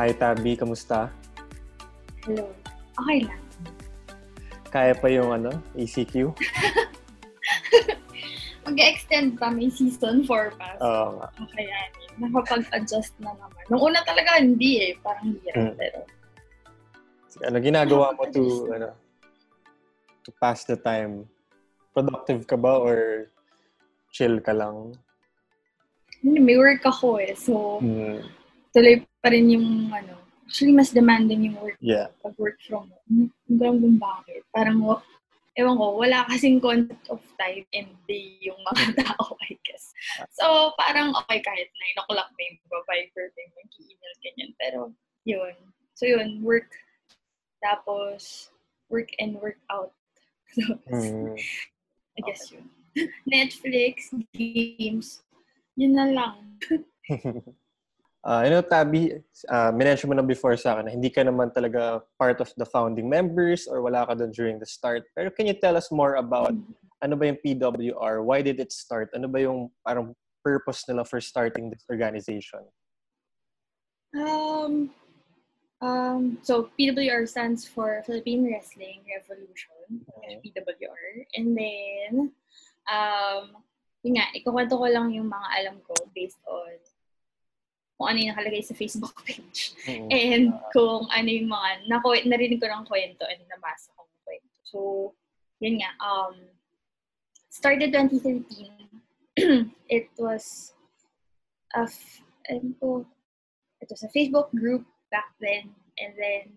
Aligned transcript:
Hi, 0.00 0.16
Tabi. 0.16 0.56
Kamusta? 0.56 1.12
Hello. 2.24 2.48
Okay 3.04 3.28
lang. 3.28 3.42
Kaya 4.72 4.96
pa 4.96 5.12
yung 5.12 5.28
ano, 5.28 5.52
ECQ? 5.76 6.32
Mag-extend 8.64 9.36
pa. 9.36 9.52
May 9.52 9.68
season 9.68 10.24
4 10.24 10.56
pa. 10.56 10.80
So, 10.80 10.88
Oo 10.88 11.08
nga. 11.20 11.28
Kaya 11.52 11.76
nakapag-adjust 12.16 13.12
na 13.20 13.36
naman. 13.36 13.60
Nung 13.68 13.92
una 13.92 14.00
talaga 14.08 14.40
hindi 14.40 14.88
eh. 14.88 14.96
Parang 15.04 15.36
hirap. 15.44 15.68
Mm. 15.68 15.76
Pero 15.76 16.00
Ano 17.44 17.56
ginagawa 17.60 18.16
mo 18.16 18.24
to, 18.32 18.72
ano, 18.72 18.96
to 20.24 20.32
pass 20.40 20.64
the 20.64 20.80
time? 20.80 21.28
Productive 21.92 22.48
ka 22.48 22.56
ba 22.56 22.80
or 22.80 23.28
chill 24.08 24.40
ka 24.40 24.56
lang? 24.56 24.96
hindi, 26.24 26.40
may 26.40 26.56
work 26.56 26.88
ako 26.88 27.20
eh. 27.20 27.36
So, 27.36 27.84
Hmm, 27.84 28.24
tuloy 28.72 29.04
pa 29.20 29.28
rin 29.32 29.46
yung 29.52 29.92
ano. 29.92 30.16
Actually, 30.50 30.74
mas 30.74 30.90
demanding 30.90 31.46
yung 31.46 31.56
work 31.62 31.78
yeah. 31.78 32.10
pag 32.26 32.34
work 32.34 32.58
from 32.66 32.90
home. 32.90 33.30
Hindi 33.46 33.62
ko 33.62 33.70
kung 33.78 33.98
bakit. 34.02 34.42
Parang, 34.50 34.82
wa- 34.82 35.04
ewan 35.54 35.78
ko, 35.78 35.86
wala 35.94 36.26
kasing 36.26 36.58
concept 36.58 37.06
of 37.06 37.22
time 37.38 37.62
and 37.70 37.90
day 38.10 38.34
yung 38.42 38.58
mga 38.66 38.82
tao, 39.06 39.38
I 39.46 39.54
guess. 39.62 39.94
So, 40.34 40.74
parang 40.74 41.14
okay 41.14 41.38
kahit 41.38 41.70
9 41.70 42.02
o'clock 42.02 42.34
may 42.34 42.58
mag-viber, 42.66 43.30
may 43.30 43.46
mag-email, 43.54 44.14
ganyan. 44.26 44.50
Pero, 44.58 44.80
yun. 45.22 45.54
So, 45.94 46.10
yun, 46.10 46.42
work. 46.42 46.70
Tapos, 47.62 48.50
work 48.90 49.14
and 49.22 49.38
work 49.38 49.60
out. 49.70 49.94
So, 50.50 50.82
Hmm. 50.90 51.38
I 52.18 52.26
guess 52.26 52.50
yun. 52.50 52.66
Netflix, 53.22 54.10
games, 54.34 55.22
yun 55.78 55.94
na 55.94 56.10
lang. 56.10 56.58
Ah, 58.20 58.44
you 58.44 58.52
know, 58.52 58.60
Tabi, 58.60 59.16
uh, 59.48 59.72
minention 59.72 60.12
mo 60.12 60.14
na 60.14 60.20
before 60.20 60.52
sa 60.52 60.76
akin 60.76 60.84
na 60.84 60.92
hindi 60.92 61.08
ka 61.08 61.24
naman 61.24 61.56
talaga 61.56 62.04
part 62.20 62.36
of 62.44 62.52
the 62.60 62.68
founding 62.68 63.08
members 63.08 63.64
or 63.64 63.80
wala 63.80 64.04
ka 64.04 64.12
doon 64.12 64.28
during 64.28 64.60
the 64.60 64.68
start. 64.68 65.08
Pero 65.16 65.32
can 65.32 65.48
you 65.48 65.56
tell 65.56 65.72
us 65.72 65.88
more 65.88 66.20
about 66.20 66.52
ano 67.00 67.16
ba 67.16 67.32
yung 67.32 67.40
PWR? 67.40 68.20
Why 68.20 68.44
did 68.44 68.60
it 68.60 68.76
start? 68.76 69.08
Ano 69.16 69.24
ba 69.24 69.40
yung 69.40 69.72
parang 69.80 70.12
purpose 70.44 70.84
nila 70.84 71.08
for 71.08 71.16
starting 71.16 71.72
this 71.72 71.88
organization? 71.88 72.60
Um, 74.12 74.92
um, 75.80 76.36
so 76.44 76.68
PWR 76.76 77.24
stands 77.24 77.64
for 77.64 78.04
Philippine 78.04 78.44
Wrestling 78.44 79.00
Revolution, 79.08 80.04
Mhm. 80.04 80.44
PWR. 80.44 81.24
And 81.40 81.56
then, 81.56 82.12
um, 82.84 83.64
yun 84.04 84.20
nga, 84.20 84.28
ikukwento 84.36 84.76
ko 84.76 84.86
lang 84.92 85.08
yung 85.08 85.32
mga 85.32 85.48
alam 85.56 85.76
ko 85.88 85.96
based 86.12 86.40
on 86.44 86.76
kung 88.00 88.16
ano 88.16 88.24
yung 88.24 88.32
nakalagay 88.32 88.64
sa 88.64 88.72
Facebook 88.72 89.12
page. 89.28 89.76
Mm. 89.84 90.08
And 90.08 90.44
kung 90.72 91.04
ano 91.12 91.28
yung 91.28 91.52
mga, 91.52 91.84
naku, 91.84 92.16
narinig 92.24 92.56
ko 92.56 92.72
ng 92.72 92.88
kwento 92.88 93.28
and 93.28 93.44
nabasa 93.44 93.92
ko 93.92 94.08
ng 94.08 94.22
kwento. 94.24 94.56
So, 94.64 94.78
yun 95.60 95.84
nga, 95.84 95.92
um, 96.00 96.32
started 97.52 97.92
2013. 97.92 98.48
it 99.92 100.08
was 100.16 100.72
a, 101.76 101.84
f- 101.84 102.24
ano 102.48 103.04
it 103.84 103.88
was 103.92 104.00
a 104.00 104.08
Facebook 104.16 104.48
group 104.56 104.88
back 105.12 105.36
then. 105.36 105.68
And 106.00 106.16
then, 106.16 106.56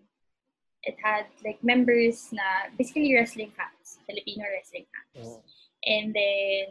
it 0.80 0.96
had 0.96 1.28
like 1.44 1.60
members 1.60 2.32
na 2.32 2.72
basically 2.80 3.12
wrestling 3.12 3.52
fans, 3.52 4.00
Filipino 4.08 4.48
wrestling 4.48 4.88
fans. 4.88 5.28
Mm. 5.28 5.40
And 5.84 6.06
then, 6.16 6.66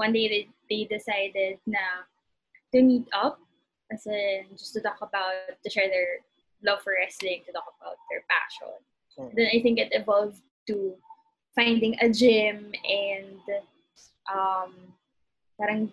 one 0.00 0.16
day 0.16 0.32
they, 0.32 0.44
they 0.72 0.88
decided 0.88 1.60
na 1.68 2.08
to 2.72 2.80
meet 2.80 3.04
up 3.12 3.36
as 3.92 4.06
in 4.06 4.44
just 4.56 4.74
to 4.74 4.80
talk 4.80 5.00
about, 5.00 5.56
to 5.64 5.68
share 5.70 5.88
their 5.88 6.20
love 6.62 6.82
for 6.82 6.94
wrestling, 6.98 7.42
to 7.46 7.52
talk 7.52 7.68
about 7.80 7.96
their 8.10 8.22
passion. 8.28 8.76
Mm. 9.18 9.34
Then 9.34 9.48
I 9.52 9.62
think 9.62 9.78
it 9.78 9.88
evolved 9.92 10.42
to 10.68 10.94
finding 11.54 11.96
a 12.00 12.08
gym 12.08 12.72
and 12.84 13.42
um, 14.30 14.72
parang 15.58 15.90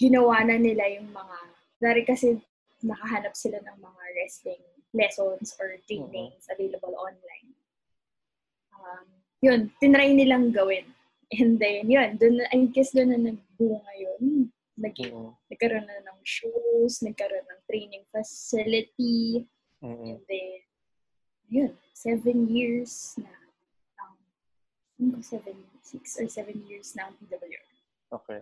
ginawa 0.00 0.46
na 0.46 0.56
nila 0.56 0.88
yung 0.96 1.12
mga, 1.12 1.36
dari 1.82 2.02
kasi 2.06 2.40
nakahanap 2.82 3.36
sila 3.36 3.58
ng 3.60 3.78
mga 3.82 4.02
wrestling 4.16 4.64
lessons 4.94 5.52
or 5.60 5.76
trainings 5.84 6.48
available 6.48 6.96
online. 6.96 7.52
Um, 8.72 9.06
yun, 9.42 9.60
tinry 9.82 10.14
nilang 10.16 10.54
gawin. 10.54 10.88
And 11.34 11.58
then, 11.58 11.90
yun, 11.90 12.16
dun, 12.16 12.38
I 12.54 12.70
guess 12.70 12.94
doon 12.94 13.10
na 13.10 13.18
nagbunga 13.18 13.92
yun. 13.98 14.52
Nag, 14.76 14.92
Mm. 14.92 15.32
nagkaroon 15.48 15.86
na 15.88 16.04
ng 16.04 16.20
shows, 16.20 17.00
nagkaroon 17.00 17.48
ng 17.48 17.60
training 17.64 18.04
facility, 18.12 19.48
Mm. 19.80 20.04
and 20.04 20.20
then, 20.28 20.60
yun, 21.48 21.72
seven 21.96 22.48
years 22.52 23.16
na, 23.16 23.32
um, 24.04 24.16
ano 25.00 25.20
seven, 25.24 25.56
six 25.80 26.20
or 26.20 26.28
seven 26.28 26.60
years 26.68 26.92
na 26.92 27.08
ang 27.08 27.16
PWR. 27.16 27.66
Okay. 28.12 28.40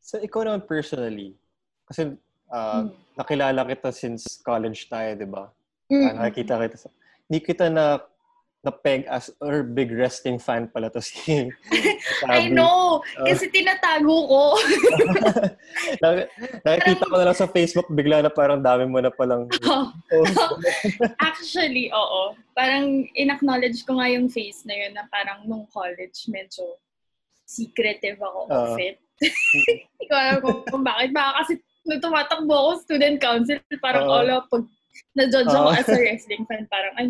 So, 0.00 0.16
ikaw 0.16 0.48
naman 0.48 0.64
personally, 0.64 1.36
kasi 1.84 2.16
uh, 2.46 2.86
Mm. 2.86 2.94
nakilala 3.18 3.60
kita 3.66 3.90
since 3.92 4.38
college 4.40 4.86
tayo, 4.88 5.12
di 5.18 5.28
ba? 5.28 5.50
Mm. 5.92 6.02
Ah, 6.06 6.12
nakikita 6.24 6.56
kita 6.62 6.76
sa... 6.78 6.88
Hindi 7.26 7.38
kita 7.42 7.66
na 7.68 7.98
na-peg 8.66 9.06
as 9.06 9.30
or 9.38 9.62
big 9.62 9.94
wrestling 9.94 10.42
fan 10.42 10.66
pala 10.66 10.90
to 10.90 10.98
si 10.98 11.46
I 12.26 12.50
know! 12.50 12.98
Ah. 13.14 13.30
Kasi 13.30 13.46
tinatago 13.54 14.26
ko. 14.26 14.42
Nak- 16.02 16.28
Nakikita 16.66 17.04
ko 17.06 17.14
na 17.14 17.26
lang 17.30 17.38
sa 17.38 17.46
Facebook, 17.46 17.86
bigla 17.94 18.26
na 18.26 18.32
parang 18.34 18.58
dami 18.58 18.90
mo 18.90 18.98
na 18.98 19.14
palang 19.14 19.46
post. 20.10 20.34
Actually, 21.30 21.94
oo. 21.94 22.34
Parang 22.58 23.06
in-acknowledge 23.14 23.86
ko 23.86 24.02
nga 24.02 24.10
yung 24.10 24.26
face 24.26 24.66
na 24.66 24.74
yun 24.74 24.92
na 24.98 25.06
parang 25.14 25.46
nung 25.46 25.70
college 25.70 26.26
medyo 26.26 26.76
secretive 27.46 28.18
ako 28.18 28.50
Oo. 28.50 28.74
of 28.74 28.80
it. 28.82 28.98
Hindi 29.22 30.04
ko 30.10 30.14
alam 30.18 30.36
kung, 30.42 30.58
kung 30.66 30.82
bakit. 30.82 31.14
Baka 31.14 31.46
kasi 31.46 31.52
nung 31.86 32.02
tumatakbo 32.02 32.52
ako 32.52 32.70
student 32.82 33.16
council, 33.22 33.62
parang 33.78 34.10
Oo. 34.10 34.14
all 34.18 34.30
up, 34.42 34.50
pag 34.50 34.66
na-judge 35.14 35.52
ako 35.54 35.70
Oo. 35.70 35.78
as 35.78 35.88
a 35.88 35.96
wrestling 35.96 36.44
fan, 36.50 36.66
parang 36.66 36.94
ay, 36.98 37.06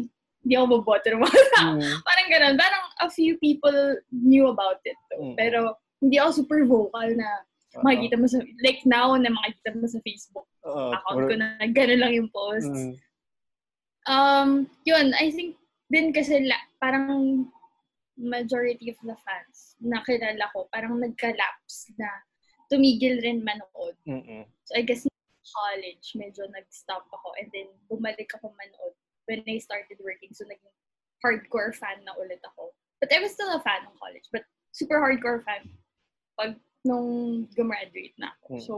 hindi 0.47 0.55
ako 0.55 0.67
maboto 0.79 1.07
ng 1.11 1.23
mga 1.27 1.43
tao. 1.59 1.75
Mm. 1.75 1.95
Parang 2.07 2.29
ganun. 2.31 2.55
Parang 2.55 2.85
a 3.03 3.11
few 3.11 3.35
people 3.43 3.99
knew 4.15 4.47
about 4.47 4.79
it. 4.87 4.95
Though. 5.11 5.35
Mm. 5.35 5.35
Pero 5.35 5.75
hindi 5.99 6.23
ako 6.23 6.31
super 6.47 6.63
vocal 6.71 7.19
na 7.19 7.43
makikita 7.83 8.15
mo 8.15 8.31
sa, 8.31 8.39
like 8.63 8.79
now 8.87 9.19
na 9.19 9.35
makikita 9.35 9.75
mo 9.75 9.91
sa 9.91 9.99
Facebook 10.07 10.47
Oo, 10.63 10.95
account 10.95 11.19
puro- 11.19 11.29
ko 11.29 11.35
na 11.35 11.59
gano'n 11.67 11.99
lang 11.99 12.15
yung 12.15 12.31
posts. 12.31 12.71
Mm. 12.71 12.95
Um, 14.07 14.51
yun, 14.87 15.11
I 15.19 15.35
think 15.35 15.59
din 15.91 16.15
kasi 16.15 16.47
la, 16.47 16.55
parang 16.79 17.51
majority 18.15 18.95
of 18.95 18.99
the 19.03 19.19
fans 19.27 19.75
na 19.83 19.99
kilala 20.07 20.47
ko, 20.55 20.71
parang 20.71 21.03
nagka-lapse 21.03 21.91
na 21.99 22.07
tumigil 22.71 23.19
rin 23.19 23.43
manood. 23.43 23.99
Mm-mm. 24.07 24.47
So 24.63 24.79
I 24.79 24.87
guess 24.87 25.03
college, 25.51 26.15
medyo 26.15 26.47
nag-stop 26.47 27.03
ako 27.11 27.35
and 27.43 27.51
then 27.51 27.67
bumalik 27.91 28.31
ako 28.39 28.55
manood 28.55 28.95
when 29.27 29.43
I 29.47 29.59
started 29.59 29.99
working. 30.03 30.31
So 30.33 30.47
naging 30.47 30.75
hardcore 31.23 31.75
fan 31.75 32.03
na 32.07 32.15
ulit 32.19 32.43
ako. 32.43 32.73
But 33.01 33.13
I 33.13 33.21
was 33.21 33.33
still 33.33 33.53
a 33.53 33.61
fan 33.61 33.85
ng 33.85 33.99
college, 34.01 34.27
but 34.33 34.43
super 34.73 34.99
hardcore 35.03 35.45
fan 35.45 35.69
pag 36.37 36.57
nung 36.87 37.45
gumraduate 37.53 38.15
na 38.17 38.33
ako. 38.39 38.49
Mm. 38.55 38.63
So, 38.63 38.75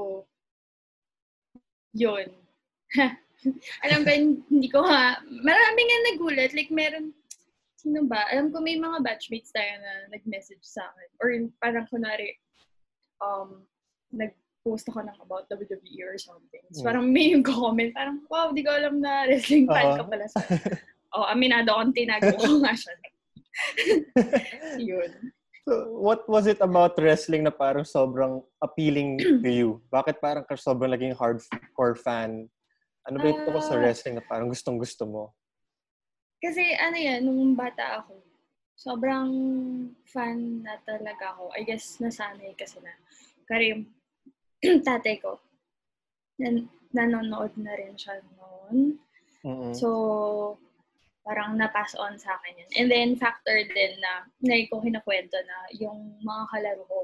yun. 1.93 2.33
Alam 3.85 4.01
ko, 4.03 4.11
hindi 4.49 4.69
ko 4.73 4.83
nga, 4.83 5.21
marami 5.23 5.81
nga 5.85 5.99
nagulat. 6.11 6.51
Like, 6.57 6.73
meron, 6.73 7.15
sino 7.79 8.09
ba? 8.09 8.27
Alam 8.33 8.51
ko 8.51 8.59
may 8.59 8.81
mga 8.81 9.05
batchmates 9.05 9.55
tayo 9.55 9.79
na 9.79 10.11
nag-message 10.11 10.65
sa 10.65 10.89
akin. 10.89 11.09
Or 11.23 11.29
parang 11.63 11.87
kunwari, 11.87 12.35
um, 13.23 13.63
nag-post 14.69 14.93
ako 14.93 15.01
ng 15.01 15.17
about 15.25 15.49
WWE 15.49 16.05
or 16.05 16.19
something. 16.21 16.61
So, 16.77 16.85
Mm. 16.85 16.87
parang 16.93 17.07
may 17.09 17.33
yung 17.33 17.45
comment, 17.49 17.91
parang, 17.97 18.21
wow, 18.29 18.53
di 18.53 18.61
ko 18.61 18.71
alam 18.71 19.01
na 19.01 19.25
wrestling 19.25 19.65
fan 19.65 19.97
ka 19.97 20.05
Oo. 20.05 20.11
pala. 20.13 20.25
So, 20.29 20.37
oh, 21.17 21.25
aminado 21.25 21.73
akong 21.73 21.97
tinago 21.97 22.37
ko 22.37 22.61
nga 22.61 22.77
siya. 22.77 22.93
Yun. 24.93 25.11
So, 25.65 25.73
what 26.01 26.29
was 26.29 26.45
it 26.45 26.61
about 26.61 26.97
wrestling 27.01 27.45
na 27.49 27.53
parang 27.53 27.85
sobrang 27.85 28.45
appealing 28.61 29.17
to 29.41 29.49
you? 29.49 29.69
Bakit 29.89 30.21
parang 30.21 30.45
ka 30.45 30.57
sobrang 30.57 30.93
naging 30.93 31.17
hardcore 31.17 31.97
fan? 31.97 32.49
Ano 33.09 33.17
ba 33.17 33.33
yung 33.33 33.41
tungkol 33.49 33.65
sa 33.65 33.77
Ah. 33.77 33.81
wrestling 33.81 34.21
na 34.21 34.25
parang 34.25 34.53
gustong-gusto 34.53 35.09
mo? 35.09 35.33
Kasi 36.39 36.77
ano 36.77 36.95
yan, 36.95 37.25
nung 37.25 37.57
bata 37.59 38.05
ako, 38.05 38.21
sobrang 38.79 39.29
fan 40.07 40.63
na 40.63 40.79
talaga 40.87 41.35
ako. 41.35 41.51
I 41.57 41.67
guess 41.67 41.99
nasanay 41.99 42.55
kasi 42.55 42.79
na. 42.79 42.93
Yung 43.59 43.89
tatay 44.89 45.23
ko, 45.23 45.39
nan- 46.43 46.71
nanonood 46.95 47.55
na 47.59 47.73
rin 47.79 47.95
siya 47.95 48.19
noon. 48.37 48.99
Mm-mm. 49.45 49.75
So, 49.75 49.89
parang 51.23 51.61
na-pass 51.61 51.95
on 51.95 52.17
sa 52.17 52.41
akin 52.41 52.65
yun. 52.65 52.71
And 52.75 52.89
then, 52.89 53.09
factor 53.21 53.55
din 53.55 53.93
na, 54.01 54.27
na 54.41 54.55
ko 54.67 54.81
kinakwento 54.81 55.37
na 55.45 55.57
yung 55.77 56.19
mga 56.25 56.45
kalaro 56.51 56.83
ko, 56.89 57.01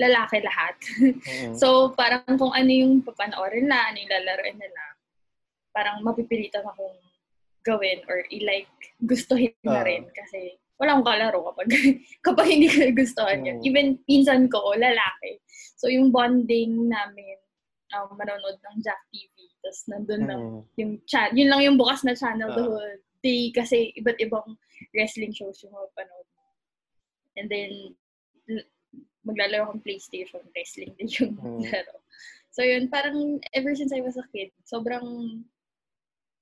lalaki 0.00 0.38
lahat. 0.40 0.76
Mm-mm. 1.02 1.54
so, 1.60 1.92
parang 1.92 2.24
kung 2.38 2.54
ano 2.54 2.70
yung 2.70 3.04
papanoorin 3.04 3.68
na, 3.68 3.90
ano 3.90 3.96
yung 4.00 4.12
lalaroin 4.14 4.56
nila, 4.56 4.82
parang 5.74 6.00
mapipilitan 6.00 6.64
akong 6.64 6.96
gawin 7.60 8.00
or 8.08 8.24
i-like, 8.32 8.72
gustuhin 9.04 9.52
na 9.66 9.84
rin 9.84 10.08
kasi 10.16 10.56
wala 10.80 10.96
akong 10.96 11.08
kalaro 11.12 11.38
kapag, 11.52 11.68
kapag 12.26 12.46
hindi 12.48 12.66
ko 12.72 12.88
gustuhan 12.96 13.44
yun. 13.44 13.60
Mm. 13.60 13.66
Even 13.68 13.86
pinsan 14.08 14.48
ko, 14.48 14.72
lalaki. 14.72 15.36
So, 15.76 15.92
yung 15.92 16.08
bonding 16.08 16.88
namin, 16.88 17.36
um, 17.92 18.16
manonood 18.16 18.56
ng 18.56 18.76
Jack 18.80 19.04
TV. 19.12 19.52
Tapos, 19.60 19.80
nandun 19.92 20.24
mm. 20.24 20.28
lang 20.32 20.42
yung 20.80 20.92
chat. 21.04 21.36
Yun 21.36 21.52
lang 21.52 21.60
yung 21.60 21.76
bukas 21.76 22.00
na 22.02 22.16
channel 22.16 22.48
uh. 22.48 22.56
the 22.56 22.64
whole 22.64 22.96
day 23.20 23.52
kasi 23.52 23.92
iba't 24.00 24.16
ibang 24.24 24.56
wrestling 24.96 25.36
shows 25.36 25.60
yung 25.60 25.76
mapanood. 25.76 26.26
And 27.36 27.46
then, 27.52 27.72
maglalaro 29.28 29.68
akong 29.68 29.84
PlayStation, 29.84 30.40
wrestling 30.56 30.96
din 30.96 31.12
yung 31.20 31.36
mm. 31.36 31.60
laro. 31.68 32.00
So, 32.50 32.64
yun, 32.64 32.88
parang 32.88 33.38
ever 33.52 33.76
since 33.76 33.92
I 33.92 34.00
was 34.00 34.16
a 34.16 34.24
kid, 34.32 34.50
sobrang 34.64 35.04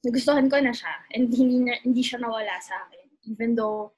nagustuhan 0.06 0.46
ko 0.46 0.62
na 0.62 0.72
siya. 0.72 0.94
And 1.12 1.28
hindi, 1.28 1.58
na, 1.58 1.74
hindi 1.82 2.00
siya 2.06 2.22
nawala 2.22 2.54
sa 2.62 2.86
akin. 2.86 3.06
Even 3.34 3.58
though, 3.58 3.92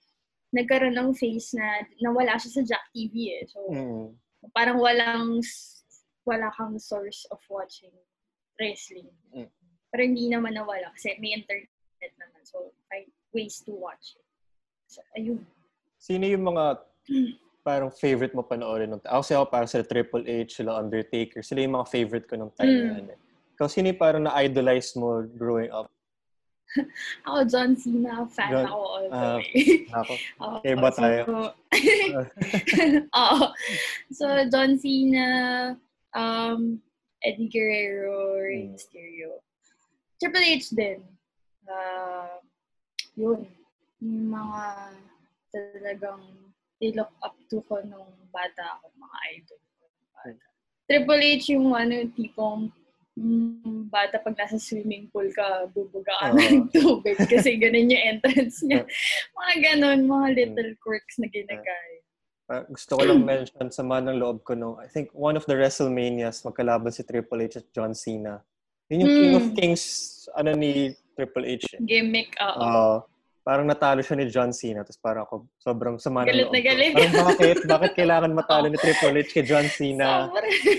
nagkaroon 0.51 0.99
ng 0.99 1.11
phase 1.15 1.55
na 1.55 1.87
nawala 2.03 2.35
siya 2.39 2.61
sa 2.61 2.63
Jack 2.67 2.85
TV 2.91 3.39
eh. 3.39 3.45
So, 3.47 3.59
mm. 3.71 4.07
parang 4.51 4.83
walang 4.83 5.39
wala 6.27 6.51
kang 6.55 6.77
source 6.79 7.27
of 7.31 7.39
watching 7.49 7.95
wrestling. 8.59 9.09
Mm. 9.35 9.49
Pero 9.91 10.03
hindi 10.03 10.27
naman 10.31 10.55
nawala 10.55 10.91
kasi 10.95 11.15
may 11.19 11.35
internet 11.35 12.15
naman. 12.19 12.43
So, 12.47 12.75
find 12.91 13.11
ways 13.35 13.63
to 13.67 13.75
watch 13.75 14.19
it. 14.19 14.27
So, 14.91 15.03
ayun. 15.15 15.47
Sino 15.99 16.27
yung 16.27 16.47
mga 16.51 16.83
parang 17.67 17.91
favorite 17.93 18.35
mo 18.35 18.43
panoorin 18.43 18.91
nung 18.91 19.05
Ako 19.05 19.21
kasi 19.23 19.33
ako 19.37 19.45
parang 19.53 19.71
sila 19.71 19.85
Triple 19.87 20.25
H, 20.27 20.63
sila 20.63 20.81
Undertaker. 20.83 21.43
Sila 21.43 21.63
yung 21.63 21.77
mga 21.79 21.89
favorite 21.91 22.27
ko 22.27 22.35
nung 22.35 22.55
time 22.59 22.71
mm. 22.71 22.83
na 22.87 22.95
yan. 22.99 23.09
Eh. 23.15 23.19
Ikaw, 23.55 23.67
sino 23.69 23.93
yung 23.93 24.01
parang 24.01 24.25
na-idolize 24.25 24.97
mo 24.97 25.23
growing 25.37 25.71
up? 25.71 25.93
ako, 27.27 27.39
John 27.51 27.73
Cena. 27.77 28.27
Fan 28.31 28.51
John, 28.51 28.67
ako 28.67 28.81
also. 28.81 29.15
Uh, 29.15 29.39
ako. 29.95 30.13
oh, 30.41 30.57
eh, 30.63 30.77
ba 30.79 30.91
tayo? 30.95 31.23
Oo. 33.21 33.41
so, 34.15 34.27
John 34.51 34.79
Cena, 34.79 35.29
um, 36.15 36.79
Eddie 37.23 37.51
Guerrero, 37.51 38.39
Rey 38.39 38.67
hmm. 38.67 38.75
Mysterio. 38.75 39.43
Triple 40.21 40.45
H 40.45 40.73
din. 40.77 41.01
Uh, 41.67 42.39
yun. 43.17 43.49
Yung 44.01 44.33
mga 44.33 44.65
talagang 45.51 46.23
i-look 46.81 47.13
up 47.21 47.37
to 47.53 47.61
ko 47.69 47.83
nung 47.85 48.15
bata 48.33 48.79
ako, 48.79 48.95
mga 48.97 49.19
idol 49.37 49.61
ko. 49.77 49.85
Bata. 50.17 50.45
Triple 50.89 51.25
H 51.37 51.45
yung 51.53 51.75
ano, 51.75 51.95
tipong 52.15 52.73
mm, 53.21 53.93
bata 53.93 54.17
pag 54.25 54.37
nasa 54.41 54.57
swimming 54.57 55.13
pool 55.13 55.29
ka, 55.37 55.69
bubuga 55.77 56.11
ka 56.17 56.33
uh, 56.33 56.35
ng 56.35 56.73
tubig 56.73 57.21
kasi 57.33 57.61
ganun 57.61 57.93
yung 57.93 58.05
entrance 58.17 58.65
niya. 58.65 58.89
mga 59.37 59.55
ganun, 59.61 60.09
mga 60.09 60.29
little 60.41 60.73
quirks 60.81 61.21
na 61.21 61.29
ginagaya. 61.29 62.01
Uh, 62.51 62.67
gusto 62.67 62.99
ko 62.99 63.03
lang 63.07 63.23
mention 63.23 63.71
sa 63.71 63.87
mga 63.87 64.11
ng 64.11 64.19
loob 64.19 64.43
ko 64.43 64.59
no. 64.59 64.75
I 64.83 64.91
think 64.91 65.15
one 65.15 65.39
of 65.39 65.47
the 65.47 65.55
WrestleManias 65.55 66.43
magkalaban 66.43 66.91
si 66.91 67.07
Triple 67.07 67.47
H 67.47 67.63
at 67.63 67.69
John 67.71 67.95
Cena. 67.95 68.43
Yun 68.91 69.07
yung 69.07 69.13
mm. 69.15 69.19
King 69.23 69.35
of 69.39 69.47
hmm. 69.47 69.55
Kings 69.55 69.85
ano 70.35 70.51
ni 70.59 70.91
Triple 71.15 71.47
H. 71.47 71.79
Eh. 71.79 71.81
Gimmick, 71.87 72.35
oo. 72.43 72.59
Uh, 72.59 72.97
parang 73.47 73.71
natalo 73.71 74.03
siya 74.03 74.19
ni 74.19 74.27
John 74.27 74.51
Cena. 74.51 74.83
Tapos 74.83 74.99
parang 74.99 75.23
ako, 75.31 75.47
sobrang 75.63 75.95
sama 76.03 76.27
ng. 76.27 76.35
Galit 76.35 76.51
na 76.51 76.61
galit. 76.61 76.93
Parang 76.99 77.15
bakit? 77.31 77.57
Bakit 77.79 77.93
kailangan 77.95 78.35
matalo 78.35 78.67
ni 78.67 78.79
Triple 78.83 79.23
H 79.23 79.31
kay 79.31 79.45
John 79.47 79.67
Cena? 79.71 80.27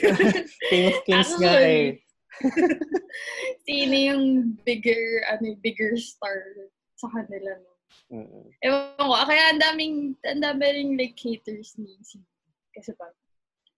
King 0.72 0.84
of 0.92 0.98
Kings 1.08 1.32
nga 1.40 1.56
eh. 1.64 2.04
Sino 3.68 3.96
yung 3.96 4.26
bigger, 4.64 5.26
ano, 5.28 5.56
bigger 5.60 5.98
star 6.00 6.70
sa 6.96 7.08
kanila, 7.12 7.58
no? 7.60 7.72
Mm-hmm. 8.12 8.44
Ewan 8.64 8.96
ko, 8.96 9.16
kaya 9.28 9.44
ang 9.52 9.62
daming, 9.62 9.96
ang 10.24 10.44
dami 10.44 10.64
rin 10.64 10.90
like 10.96 11.16
haters 11.20 11.76
ni 11.76 11.92
si 12.04 12.20
Kasi 12.72 12.96
pa, 12.96 13.08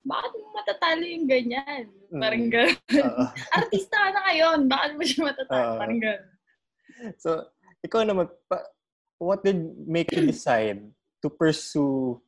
bakit 0.03 0.31
mo 0.35 0.47
matatalo 0.53 1.01
yung 1.01 1.25
ganyan? 1.25 1.87
Mm. 2.11 2.21
Parang 2.21 2.45
gano'n. 2.51 2.77
Uh, 2.93 3.31
Artista 3.57 3.95
ka 3.97 4.09
na 4.11 4.21
ngayon, 4.29 4.59
bakit 4.67 4.91
mo 4.93 5.03
siya 5.07 5.21
matatalo? 5.31 5.65
Uh, 5.65 5.79
Parang 5.79 5.99
gano'n. 6.03 6.31
So, 7.17 7.29
ikaw 7.81 8.05
naman, 8.05 8.27
pa, 8.45 8.61
what 9.17 9.41
did 9.41 9.63
make 9.87 10.11
you 10.11 10.27
decide 10.27 10.83
to 11.23 11.27
pursue 11.31 12.19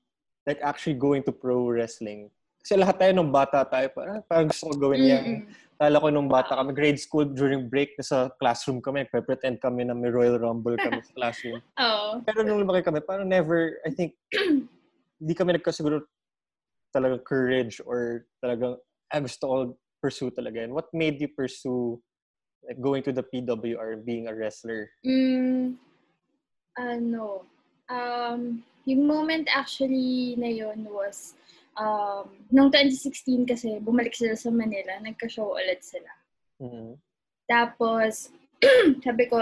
like 0.48 0.64
actually 0.64 0.96
going 0.96 1.22
to 1.28 1.36
pro 1.36 1.68
wrestling? 1.68 2.32
Kasi 2.66 2.82
lahat 2.82 2.98
tayo 2.98 3.14
nung 3.14 3.30
bata 3.30 3.62
tayo, 3.62 3.94
parang, 3.94 4.26
parang 4.26 4.50
gusto 4.50 4.74
ko 4.74 4.90
gawin 4.90 5.06
yan. 5.06 5.26
Mm-hmm. 5.46 5.78
Tala 5.78 6.02
ko 6.02 6.10
nung 6.10 6.26
bata 6.26 6.58
kami, 6.58 6.74
grade 6.74 6.98
school, 6.98 7.30
during 7.30 7.70
break, 7.70 7.94
sa 8.02 8.34
classroom 8.42 8.82
kami, 8.82 9.06
nagpe-pretend 9.06 9.62
kami 9.62 9.86
na 9.86 9.94
may 9.94 10.10
Royal 10.10 10.42
Rumble 10.42 10.74
kami 10.82 10.98
sa 11.06 11.14
classroom. 11.14 11.62
Oo. 11.86 12.26
Pero 12.26 12.42
nung 12.42 12.66
lumaki 12.66 12.82
kami, 12.82 13.06
parang 13.06 13.30
never, 13.30 13.78
I 13.86 13.94
think, 13.94 14.18
hindi 15.22 15.34
kami 15.38 15.62
nagkasiguro 15.62 16.10
talagang 16.90 17.22
courage 17.22 17.78
or 17.86 18.26
talagang, 18.42 18.82
ah, 19.14 19.22
gusto 19.22 19.46
ko 19.46 19.56
pursue 20.02 20.34
talaga. 20.34 20.66
And 20.66 20.74
what 20.74 20.90
made 20.90 21.22
you 21.22 21.30
pursue 21.30 22.02
like, 22.66 22.82
going 22.82 23.06
to 23.06 23.14
the 23.14 23.22
PWR 23.30 24.02
being 24.02 24.26
a 24.26 24.34
wrestler? 24.34 24.90
Mm, 25.06 25.78
ano, 26.82 27.46
um, 27.94 28.66
yung 28.90 29.06
moment 29.06 29.50
actually 29.54 30.34
na 30.38 30.50
yun 30.50 30.86
was 30.90 31.38
um, 31.80 32.26
noong 32.52 32.72
2016 32.72 33.46
kasi, 33.48 33.70
bumalik 33.80 34.16
sila 34.16 34.36
sa 34.36 34.52
Manila, 34.52 35.00
nagka-show 35.04 35.56
ulit 35.56 35.84
sila. 35.84 36.12
Mm-hmm. 36.64 36.94
Tapos, 37.46 38.32
sabi 39.06 39.24
ko, 39.28 39.38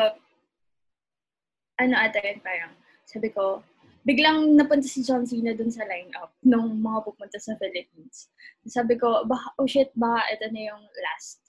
ano 1.80 1.96
ata 1.98 2.20
yun 2.22 2.42
parang, 2.42 2.74
sabi 3.06 3.30
ko, 3.34 3.62
biglang 4.04 4.60
napunta 4.60 4.86
si 4.86 5.02
John 5.02 5.24
Cena 5.24 5.56
dun 5.56 5.72
sa 5.72 5.88
line-up 5.88 6.36
nung 6.44 6.84
mga 6.84 7.00
pupunta 7.08 7.40
sa 7.40 7.56
Philippines. 7.56 8.28
Sabi 8.68 9.00
ko, 9.00 9.24
baka, 9.24 9.56
oh 9.58 9.68
shit, 9.68 9.94
baka 9.96 10.28
ito 10.36 10.46
na 10.52 10.62
yung 10.74 10.84
last. 10.84 11.40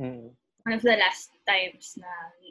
Mm-hmm. 0.00 0.28
One 0.60 0.76
of 0.76 0.84
the 0.84 0.96
last 0.96 1.32
times 1.48 1.96
na 1.96 2.08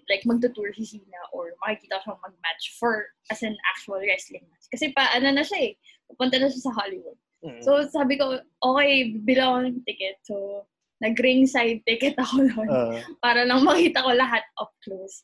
like 0.10 0.26
magtutour 0.26 0.74
si 0.74 0.98
Cena 0.98 1.22
or 1.30 1.54
makikita 1.62 2.02
siyang 2.02 2.22
mag-match 2.26 2.74
for 2.82 3.06
as 3.30 3.46
an 3.46 3.54
actual 3.70 4.02
wrestling 4.02 4.46
match. 4.50 4.66
Kasi 4.70 4.90
pa, 4.94 5.14
ano 5.14 5.30
na 5.30 5.46
siya 5.46 5.70
eh, 5.70 5.74
pupunta 6.10 6.42
na 6.42 6.50
siya 6.50 6.70
sa 6.70 6.76
Hollywood. 6.78 7.18
Mm-hmm. 7.40 7.64
So, 7.64 7.88
sabi 7.88 8.20
ko, 8.20 8.40
okay, 8.60 9.16
bilang 9.24 9.48
ako 9.48 9.60
ng 9.64 9.80
ticket. 9.88 10.18
So, 10.28 10.68
nag-ring 11.00 11.48
side 11.48 11.80
ticket 11.88 12.20
ako 12.20 12.44
noon 12.52 12.70
uh. 12.70 13.00
para 13.24 13.48
lang 13.48 13.64
makita 13.64 14.04
ko 14.04 14.12
lahat 14.12 14.44
up 14.60 14.76
close. 14.84 15.24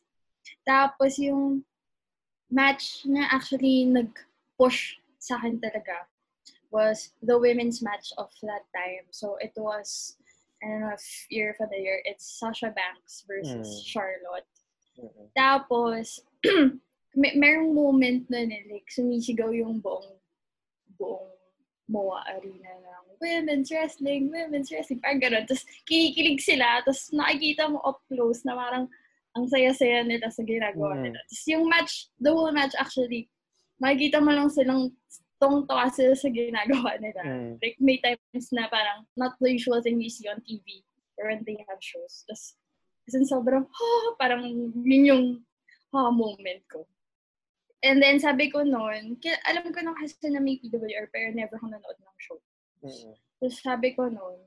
Tapos, 0.64 1.20
yung 1.20 1.60
match 2.48 3.04
na 3.04 3.28
actually 3.28 3.84
nag-push 3.84 4.96
sa 5.20 5.36
akin 5.36 5.60
talaga 5.60 6.08
was 6.72 7.12
the 7.22 7.36
women's 7.36 7.84
match 7.84 8.10
of 8.16 8.32
that 8.42 8.64
time. 8.72 9.04
So, 9.12 9.36
it 9.44 9.52
was, 9.56 10.16
I 10.64 10.72
don't 10.72 10.80
know 10.88 10.96
if 10.96 11.04
you're 11.28 11.54
familiar, 11.54 12.00
it's 12.08 12.40
Sasha 12.40 12.72
Banks 12.72 13.28
versus 13.28 13.68
mm. 13.68 13.84
Charlotte. 13.84 14.48
Mm-hmm. 14.96 15.26
Tapos, 15.36 16.24
may 17.16 17.36
merong 17.36 17.76
moment 17.76 18.24
na 18.32 18.44
eh, 18.44 18.64
like, 18.72 18.88
sumisigaw 18.88 19.52
yung 19.52 19.80
buong 19.84 20.16
buong 20.96 21.35
MOA 21.86 22.18
arena 22.34 22.70
ng 22.82 23.06
women's 23.22 23.70
wrestling, 23.70 24.28
women's 24.30 24.70
wrestling, 24.74 24.98
parang 24.98 25.22
gano'n. 25.22 25.46
Tapos 25.46 25.64
kinikilig 25.86 26.42
sila, 26.42 26.82
tapos 26.82 27.14
nakikita 27.14 27.70
mo 27.70 27.78
up 27.86 28.02
close 28.10 28.42
na 28.42 28.58
parang 28.58 28.90
ang 29.36 29.44
saya-saya 29.46 30.02
nila 30.02 30.32
sa 30.32 30.42
ginagawa 30.42 30.96
mm. 30.96 31.02
nila. 31.06 31.20
Tapos 31.28 31.44
yung 31.46 31.64
match, 31.68 31.92
the 32.18 32.30
whole 32.32 32.50
match 32.50 32.74
actually, 32.80 33.28
makikita 33.78 34.18
mo 34.18 34.32
lang 34.32 34.48
silang 34.48 34.90
tong-tawa 35.36 35.92
sila 35.92 36.16
sa 36.16 36.28
ginagawa 36.32 36.96
nila. 36.98 37.20
Mm. 37.22 37.52
Like, 37.60 37.76
may 37.78 38.00
times 38.00 38.48
na 38.50 38.66
parang 38.72 39.04
not 39.14 39.36
the 39.38 39.52
usual 39.52 39.78
thing 39.84 40.00
we 40.00 40.08
see 40.08 40.26
on 40.26 40.40
TV 40.42 40.80
or 41.20 41.28
when 41.28 41.44
they 41.44 41.60
have 41.68 41.80
shows. 41.84 42.24
Tapos, 42.24 42.56
kasi 43.06 43.22
sobrang, 43.28 43.68
oh, 43.68 44.06
parang 44.20 44.42
yun 44.82 45.04
yung 45.06 45.24
oh, 45.92 46.10
moment 46.10 46.64
ko. 46.66 46.88
And 47.86 48.02
then 48.02 48.18
sabi 48.18 48.50
ko 48.50 48.66
noon, 48.66 49.14
alam 49.46 49.70
ko 49.70 49.78
na 49.78 49.94
kasi 49.94 50.26
na 50.26 50.42
may 50.42 50.58
PWR 50.58 51.06
pero 51.14 51.30
never 51.30 51.54
ako 51.54 51.70
nanood 51.70 51.98
ng 52.02 52.18
show. 52.18 52.38
Mm-hmm. 52.82 53.14
So 53.38 53.44
sabi 53.62 53.94
ko 53.94 54.10
noon, 54.10 54.42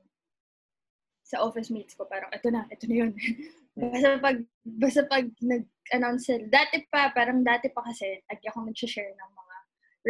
sa 1.24 1.46
office 1.46 1.70
mates 1.70 1.94
ko, 1.94 2.04
parang 2.10 2.28
ito 2.34 2.50
na, 2.50 2.66
ito 2.68 2.84
na 2.90 2.96
yun. 3.06 3.12
basta 3.78 4.18
pag, 4.18 4.42
basta 4.66 5.00
pag 5.06 5.24
nag-announce 5.38 6.26
sila, 6.26 6.42
dati 6.50 6.82
pa, 6.90 7.14
parang 7.14 7.46
dati 7.46 7.70
pa 7.70 7.86
kasi, 7.86 8.18
lagi 8.26 8.44
ako 8.50 8.66
nag-share 8.66 9.14
ng 9.14 9.30
mga 9.30 9.56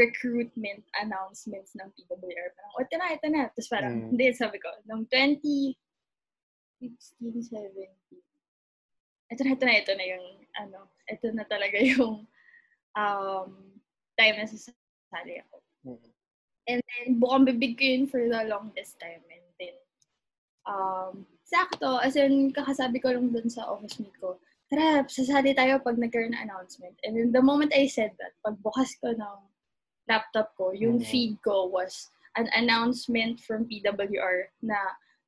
recruitment 0.00 0.82
announcements 0.96 1.76
ng 1.76 1.92
PWR. 1.92 2.49
Parang, 2.56 2.72
ito 2.80 2.94
na, 2.96 3.06
ito 3.12 3.26
na. 3.28 3.42
Tapos 3.52 3.68
parang, 3.68 3.94
mm. 4.00 4.08
hindi, 4.16 4.25
sabi 4.32 4.56
ko, 4.64 4.72
noong 4.88 5.04
20, 5.12 5.76
16, 6.88 7.52
17, 7.52 7.68
ito 9.30 9.40
na, 9.44 9.52
ito 9.52 9.64
na, 9.68 9.75
ito 9.76 9.92
na 9.92 10.06
yung, 10.08 10.26
ano, 10.56 10.88
ito 11.04 11.26
na 11.37 11.44
talaga 11.44 11.76
yung 11.92 12.25
um, 12.97 13.80
time 14.18 14.37
na 14.38 14.47
sasali 14.47 15.42
ako. 15.44 15.56
Mm-hmm. 15.87 16.11
And 16.70 16.80
then, 16.87 17.06
bukang 17.18 17.47
bibig 17.49 17.75
ko 17.80 17.85
yun 17.85 18.04
for 18.06 18.23
the 18.23 18.47
longest 18.47 19.00
time. 19.02 19.23
And 19.26 19.47
then, 19.59 19.76
um, 20.68 21.14
sakto, 21.42 21.99
as 21.99 22.14
in, 22.14 22.54
kakasabi 22.54 23.02
ko 23.02 23.11
lang 23.11 23.35
dun 23.35 23.50
sa 23.50 23.66
office 23.66 23.99
mate 23.99 24.14
ko, 24.23 24.38
tara, 24.70 25.02
sasali 25.11 25.50
tayo 25.56 25.82
pag 25.82 25.99
nagkaroon 25.99 26.30
ng 26.37 26.44
announcement. 26.47 26.94
And 27.02 27.18
then 27.18 27.35
the 27.35 27.42
moment 27.42 27.75
I 27.75 27.90
said 27.90 28.14
that, 28.23 28.38
pagbukas 28.47 28.94
ko 29.02 29.11
ng 29.11 29.38
laptop 30.06 30.54
ko, 30.54 30.70
yung 30.70 31.02
mm-hmm. 31.02 31.11
feed 31.11 31.35
ko 31.42 31.66
was 31.66 32.06
an 32.38 32.47
announcement 32.54 33.42
from 33.42 33.66
PWR 33.66 34.54
na 34.62 34.78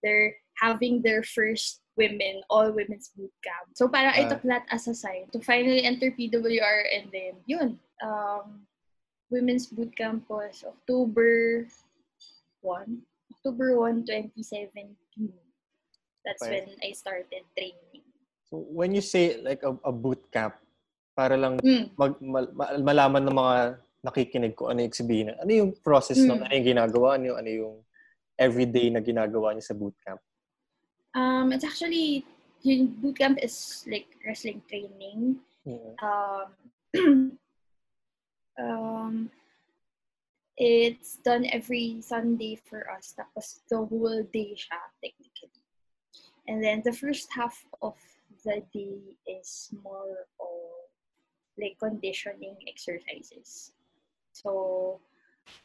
they're 0.03 0.39
having 0.63 1.03
their 1.03 1.27
first 1.27 1.82
women, 1.97 2.41
all 2.49 2.73
women's 2.73 3.13
boot 3.17 3.33
camp. 3.45 3.73
So 3.75 3.89
parang 3.89 4.15
uh, 4.15 4.21
I 4.21 4.23
ah. 4.25 4.29
took 4.29 4.43
that 4.49 4.65
as 4.71 4.89
a 4.89 4.95
sign 4.95 5.29
to 5.33 5.41
finally 5.41 5.85
enter 5.85 6.11
PWR 6.11 6.79
and 6.89 7.13
then 7.13 7.33
yun, 7.47 7.79
um, 8.03 8.65
women's 9.31 9.67
boot 9.67 9.95
camp 9.97 10.29
was 10.29 10.65
October 10.65 11.67
1, 12.61 12.99
October 13.39 13.79
1, 13.79 14.07
2017. 14.07 14.97
That's 16.25 16.43
okay. 16.43 16.63
when 16.63 16.67
I 16.81 16.93
started 16.93 17.43
training. 17.59 18.07
So 18.47 18.65
when 18.71 18.95
you 18.95 19.01
say 19.01 19.41
like 19.43 19.63
a, 19.65 19.75
a 19.85 19.93
boot 19.93 20.23
camp, 20.31 20.55
para 21.13 21.37
lang 21.37 21.61
mm. 21.61 21.93
mag, 21.97 22.17
mal, 22.25 22.47
malaman 22.81 23.23
ng 23.29 23.37
mga 23.37 23.57
nakikinig 24.03 24.55
ko 24.57 24.73
ano 24.73 24.81
yung 24.83 24.97
sabihin. 24.97 25.37
Ano 25.37 25.51
yung 25.53 25.71
process 25.85 26.19
mm. 26.19 26.29
ng 26.29 26.41
ano 26.49 26.53
yung 26.57 26.69
ginagawa 26.73 27.11
niyo? 27.21 27.33
Ano 27.37 27.51
yung 27.53 27.75
everyday 28.41 28.89
na 28.89 29.05
ginagawa 29.05 29.53
niyo 29.53 29.65
sa 29.65 29.77
bootcamp? 29.77 30.23
Um, 31.15 31.53
it's 31.53 31.65
actually, 31.65 32.25
yung 32.63 32.97
bootcamp 33.03 33.43
is 33.43 33.85
like 33.89 34.07
wrestling 34.27 34.63
training. 34.69 35.37
Mm. 35.67 35.95
Um, 36.03 36.49
um, 38.59 39.31
it's 40.57 41.17
done 41.25 41.47
every 41.53 42.01
Sunday 42.01 42.57
for 42.57 42.89
us. 42.91 43.15
Tapos 43.19 43.61
the 43.69 43.79
whole 43.79 44.23
day 44.33 44.57
siya, 44.57 44.81
technically. 45.03 45.63
And 46.49 46.63
then 46.63 46.83
the 46.85 46.93
first 46.93 47.29
half 47.33 47.65
of 47.83 47.95
the 48.45 48.63
day 48.75 49.17
is 49.27 49.71
more 49.85 50.27
of 50.41 50.83
like 51.59 51.79
conditioning 51.79 52.57
exercises. 52.67 53.73
So, 54.33 55.01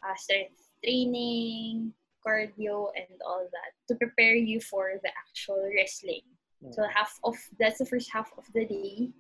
uh, 0.04 0.16
strength 0.16 0.72
training, 0.84 1.94
cardio, 2.28 2.92
and 2.92 3.16
all 3.24 3.48
that 3.48 3.72
to 3.88 3.96
prepare 3.96 4.36
you 4.36 4.60
for 4.60 5.00
the 5.00 5.12
actual 5.16 5.64
wrestling. 5.72 6.28
Mm. 6.60 6.76
So 6.76 6.84
half 6.84 7.16
of 7.24 7.40
that's 7.56 7.80
the 7.80 7.88
first 7.88 8.12
half 8.12 8.28
of 8.38 8.44
the 8.52 8.68
day, 8.68 9.16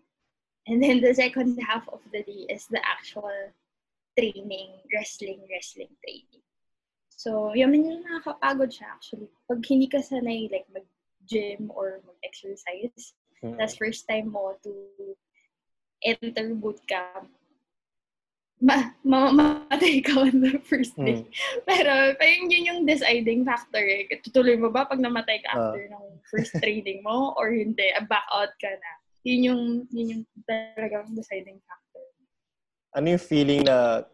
and 0.68 0.84
then 0.84 1.00
the 1.00 1.16
second 1.16 1.56
half 1.64 1.88
of 1.88 2.04
the 2.12 2.24
day 2.28 2.44
is 2.52 2.68
the 2.68 2.84
actual 2.84 3.32
training, 4.20 4.84
wrestling, 4.92 5.40
wrestling 5.48 5.96
training. 6.04 6.44
So, 7.18 7.54
yun 7.58 7.74
yung 7.74 8.06
nakakapagod 8.06 8.70
siya 8.70 8.94
actually. 8.94 9.32
Pag 9.50 9.66
hindi 9.66 9.90
ka 9.90 10.04
sanay 10.04 10.54
like 10.54 10.70
mag-gym 10.70 11.74
or 11.74 12.06
mag-exercise, 12.06 13.18
mm-hmm. 13.42 13.58
that's 13.58 13.74
first 13.74 14.06
time 14.06 14.30
mo 14.30 14.54
to 14.62 14.74
enter 16.06 16.54
boot 16.54 16.78
camp, 16.86 17.34
ma 18.58 18.90
mamamatay 19.06 20.02
ka 20.02 20.18
on 20.18 20.42
the 20.42 20.58
first 20.66 20.98
day. 20.98 21.22
Mm. 21.22 21.30
Pero 21.70 21.94
parang 22.18 22.50
yun 22.50 22.70
yung 22.74 22.82
deciding 22.90 23.46
factor 23.46 23.86
eh. 23.86 24.10
Tutuloy 24.26 24.58
mo 24.58 24.74
ba 24.74 24.90
pag 24.90 24.98
namatay 24.98 25.46
ka 25.46 25.54
after 25.54 25.86
uh. 25.86 25.94
ng 25.94 26.06
first 26.26 26.54
training 26.58 27.06
mo 27.06 27.32
or 27.38 27.54
hindi? 27.54 27.94
Ah, 27.94 28.06
back 28.06 28.26
out 28.34 28.50
ka 28.58 28.70
na. 28.74 28.92
Yun 29.28 29.42
yung, 29.44 29.64
yun 29.94 30.08
yung 30.10 30.24
talagang 30.50 31.14
deciding 31.14 31.62
factor. 31.70 32.06
Ano 32.98 33.14
yung 33.14 33.22
feeling 33.22 33.62
na 33.62 34.08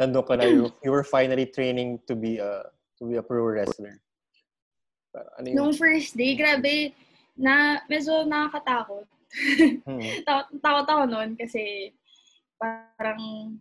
nandun 0.00 0.24
ka 0.24 0.34
na, 0.38 0.48
you, 0.48 0.72
you 0.80 0.88
were 0.88 1.04
finally 1.04 1.44
training 1.44 2.00
to 2.08 2.16
be 2.16 2.40
a 2.40 2.64
to 2.96 3.04
be 3.04 3.20
a 3.20 3.24
pro 3.24 3.44
wrestler? 3.44 4.00
Ano 5.36 5.44
yung... 5.44 5.56
Nung 5.56 5.72
first 5.76 6.16
day, 6.16 6.38
grabe, 6.38 6.96
na 7.36 7.84
medyo 7.84 8.24
nakakatakot. 8.24 9.04
hmm. 9.84 10.24
takot 10.64 10.86
ako 10.88 11.02
noon 11.04 11.36
kasi 11.36 11.92
parang 12.56 13.54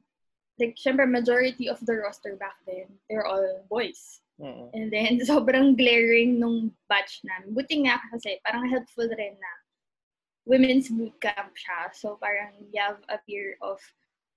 like, 0.59 0.75
syempre, 0.75 1.09
majority 1.09 1.69
of 1.69 1.79
the 1.85 1.95
roster 1.95 2.35
back 2.35 2.59
then, 2.67 2.85
they're 3.09 3.25
all 3.25 3.65
boys. 3.69 4.19
Mm-hmm. 4.39 4.67
And 4.73 4.87
then, 4.91 5.19
sobrang 5.29 5.77
glaring 5.77 6.39
nung 6.39 6.71
batch 6.87 7.23
namin. 7.23 7.55
Buti 7.55 7.87
nga 7.87 7.99
kasi, 8.11 8.39
parang 8.43 8.67
helpful 8.67 9.07
rin 9.07 9.35
na 9.39 9.51
women's 10.45 10.89
boot 10.89 11.15
camp 11.21 11.55
siya. 11.55 11.93
So, 11.95 12.19
parang 12.19 12.53
you 12.59 12.79
have 12.79 12.99
a 13.07 13.19
peer 13.23 13.55
of 13.63 13.79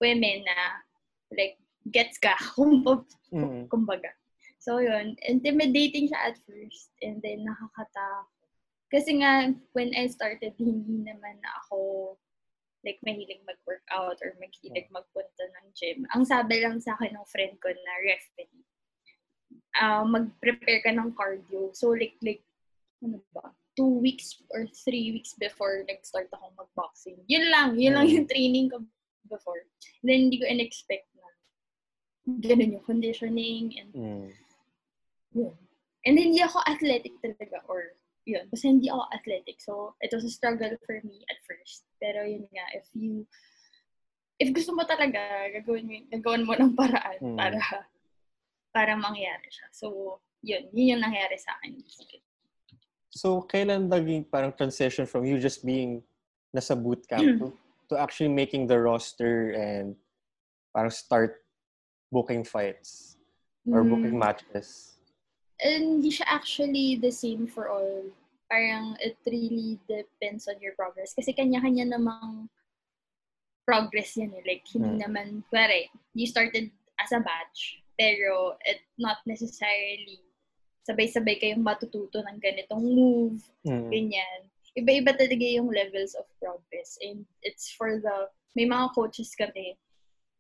women 0.01 0.47
na, 0.47 0.59
like, 1.35 1.59
gets 1.91 2.19
ka, 2.19 2.39
mm-hmm. 2.59 3.67
kumbaga. 3.67 4.15
So, 4.63 4.79
yun. 4.79 5.19
Intimidating 5.27 6.07
siya 6.07 6.33
at 6.33 6.37
first. 6.47 6.95
And 7.03 7.19
then, 7.19 7.43
nakakata. 7.43 8.31
Kasi 8.93 9.19
nga, 9.25 9.51
when 9.73 9.91
I 9.97 10.07
started, 10.07 10.55
hindi 10.61 11.03
naman 11.03 11.41
ako 11.63 12.15
like 12.83 12.99
mahilig 13.07 13.43
mag-workout 13.47 14.19
or 14.23 14.35
mahilig 14.43 14.87
hmm. 14.91 14.99
magpunta 14.99 15.45
ng 15.47 15.67
gym. 15.75 16.03
Ang 16.15 16.27
sabi 16.27 16.63
lang 16.63 16.83
sa 16.83 16.99
akin 16.99 17.15
ng 17.15 17.31
friend 17.31 17.55
ko 17.63 17.71
na 17.71 17.95
referee, 18.03 18.67
uh, 19.79 20.05
mag-prepare 20.07 20.81
ka 20.83 20.91
ng 20.91 21.15
cardio. 21.15 21.71
So 21.75 21.95
like, 21.95 22.19
like, 22.23 22.43
ano 23.03 23.23
ba, 23.35 23.55
two 23.79 24.03
weeks 24.03 24.43
or 24.53 24.67
three 24.69 25.15
weeks 25.15 25.35
before 25.39 25.87
nag-start 25.87 26.29
akong 26.35 26.59
mag-boxing. 26.59 27.19
Yun 27.31 27.47
lang, 27.49 27.79
yun 27.79 27.95
lang 27.95 28.07
hmm. 28.11 28.17
yung 28.23 28.29
training 28.29 28.67
ko 28.69 28.83
before. 29.31 29.63
And 30.03 30.07
then 30.11 30.19
hindi 30.29 30.43
ko 30.43 30.47
in-expect 30.51 31.07
na 31.17 31.27
ganun 32.45 32.77
yung 32.79 32.87
conditioning 32.87 33.73
and 33.79 33.91
mm. 33.95 34.29
yun. 35.33 35.55
And 36.03 36.19
then 36.19 36.35
hindi 36.35 36.43
ako 36.43 36.61
athletic 36.67 37.15
talaga 37.23 37.63
or 37.71 37.95
yun. 38.27 38.45
Basta 38.51 38.67
hindi 38.69 38.89
ako 38.91 39.03
athletic. 39.11 39.59
So, 39.61 39.95
it 40.01 40.11
was 40.15 40.25
a 40.25 40.33
struggle 40.33 40.75
for 40.87 41.01
me 41.03 41.23
at 41.27 41.39
first. 41.47 41.87
Pero 41.99 42.23
yun 42.23 42.47
nga, 42.51 42.67
if 42.75 42.87
you, 42.95 43.27
if 44.39 44.55
gusto 44.55 44.75
mo 44.75 44.87
talaga, 44.87 45.51
gagawin 45.51 45.87
mo, 45.87 45.95
gagawin 46.11 46.47
mo 46.47 46.53
ng 46.55 46.73
paraan 46.79 47.19
hmm. 47.19 47.39
para, 47.39 47.61
para 48.71 48.93
mangyari 48.95 49.49
siya. 49.51 49.69
So, 49.75 50.19
yun. 50.43 50.71
Yun 50.75 50.99
yung 50.99 51.03
nangyari 51.03 51.39
sa 51.39 51.55
akin. 51.59 51.79
So, 53.13 53.45
kailan 53.45 53.93
naging 53.93 54.31
parang 54.31 54.57
transition 54.57 55.05
from 55.05 55.29
you 55.29 55.37
just 55.37 55.67
being 55.67 56.01
nasa 56.57 56.73
bootcamp 56.73 57.39
to, 57.41 57.53
to 57.89 57.95
actually 58.01 58.33
making 58.33 58.67
the 58.67 58.77
roster 58.79 59.53
and 59.53 59.97
parang 60.73 60.93
start 60.93 61.45
booking 62.13 62.45
fights 62.45 63.17
or 63.69 63.85
booking 63.85 64.17
mm. 64.17 64.25
matches? 64.25 64.92
Hindi 65.63 66.11
siya 66.11 66.27
actually 66.27 66.99
the 66.99 67.15
same 67.15 67.47
for 67.47 67.71
all. 67.71 68.03
Parang 68.51 68.99
it 69.01 69.17
really 69.25 69.79
depends 69.87 70.51
on 70.51 70.61
your 70.61 70.75
progress. 70.75 71.15
Kasi 71.15 71.33
kanya-kanya 71.33 71.97
namang 71.97 72.51
progress 73.65 74.19
yan 74.19 74.35
eh. 74.35 74.45
Like, 74.45 74.67
hindi 74.69 74.99
hmm. 74.99 75.03
naman, 75.07 75.29
pare, 75.49 75.89
you 76.13 76.27
started 76.27 76.69
as 76.99 77.15
a 77.15 77.23
batch, 77.23 77.81
pero 77.95 78.59
it 78.67 78.83
not 78.99 79.23
necessarily 79.25 80.21
sabay-sabay 80.83 81.39
kayong 81.39 81.63
matututo 81.63 82.19
ng 82.27 82.43
ganitong 82.43 82.83
move, 82.83 83.39
hmm. 83.63 83.89
ganyan. 83.89 84.41
Iba-iba 84.75 85.15
talaga 85.15 85.47
yung 85.47 85.71
levels 85.71 86.19
of 86.19 86.27
progress. 86.43 86.99
And 87.01 87.23
it's 87.47 87.71
for 87.71 88.03
the, 88.03 88.29
may 88.59 88.67
mga 88.67 88.93
coaches 88.93 89.33
kami 89.39 89.79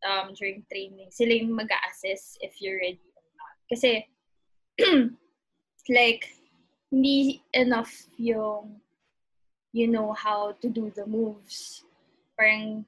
um, 0.02 0.34
during 0.34 0.66
training, 0.66 1.14
sila 1.14 1.32
yung 1.38 1.54
mag-assess 1.54 2.36
if 2.42 2.58
you're 2.58 2.82
ready 2.82 3.08
or 3.14 3.28
not. 3.38 3.56
Kasi, 3.70 4.02
like, 5.88 6.28
hindi 6.92 7.40
enough 7.52 7.92
yung 8.20 8.80
you 9.72 9.88
know 9.88 10.12
how 10.12 10.52
to 10.60 10.68
do 10.68 10.92
the 10.94 11.06
moves. 11.08 11.84
Parang, 12.36 12.84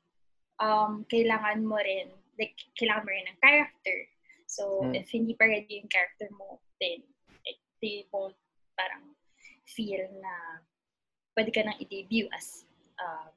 um, 0.60 1.04
kailangan 1.08 1.64
mo 1.64 1.80
rin, 1.80 2.12
like, 2.36 2.54
kailangan 2.76 3.04
mo 3.04 3.10
rin 3.10 3.26
ng 3.28 3.40
character. 3.40 3.98
So, 4.46 4.84
hmm. 4.84 4.94
if 4.94 5.08
hindi 5.08 5.32
pa 5.32 5.48
ready 5.48 5.80
yung 5.80 5.88
character 5.88 6.28
mo, 6.36 6.60
then, 6.78 7.00
like, 7.48 7.60
they 7.80 8.04
won't 8.12 8.36
parang 8.76 9.16
feel 9.64 10.04
na 10.20 10.60
pwede 11.34 11.50
ka 11.50 11.64
nang 11.64 11.80
i-debut 11.80 12.28
as, 12.36 12.68
um, 13.00 13.32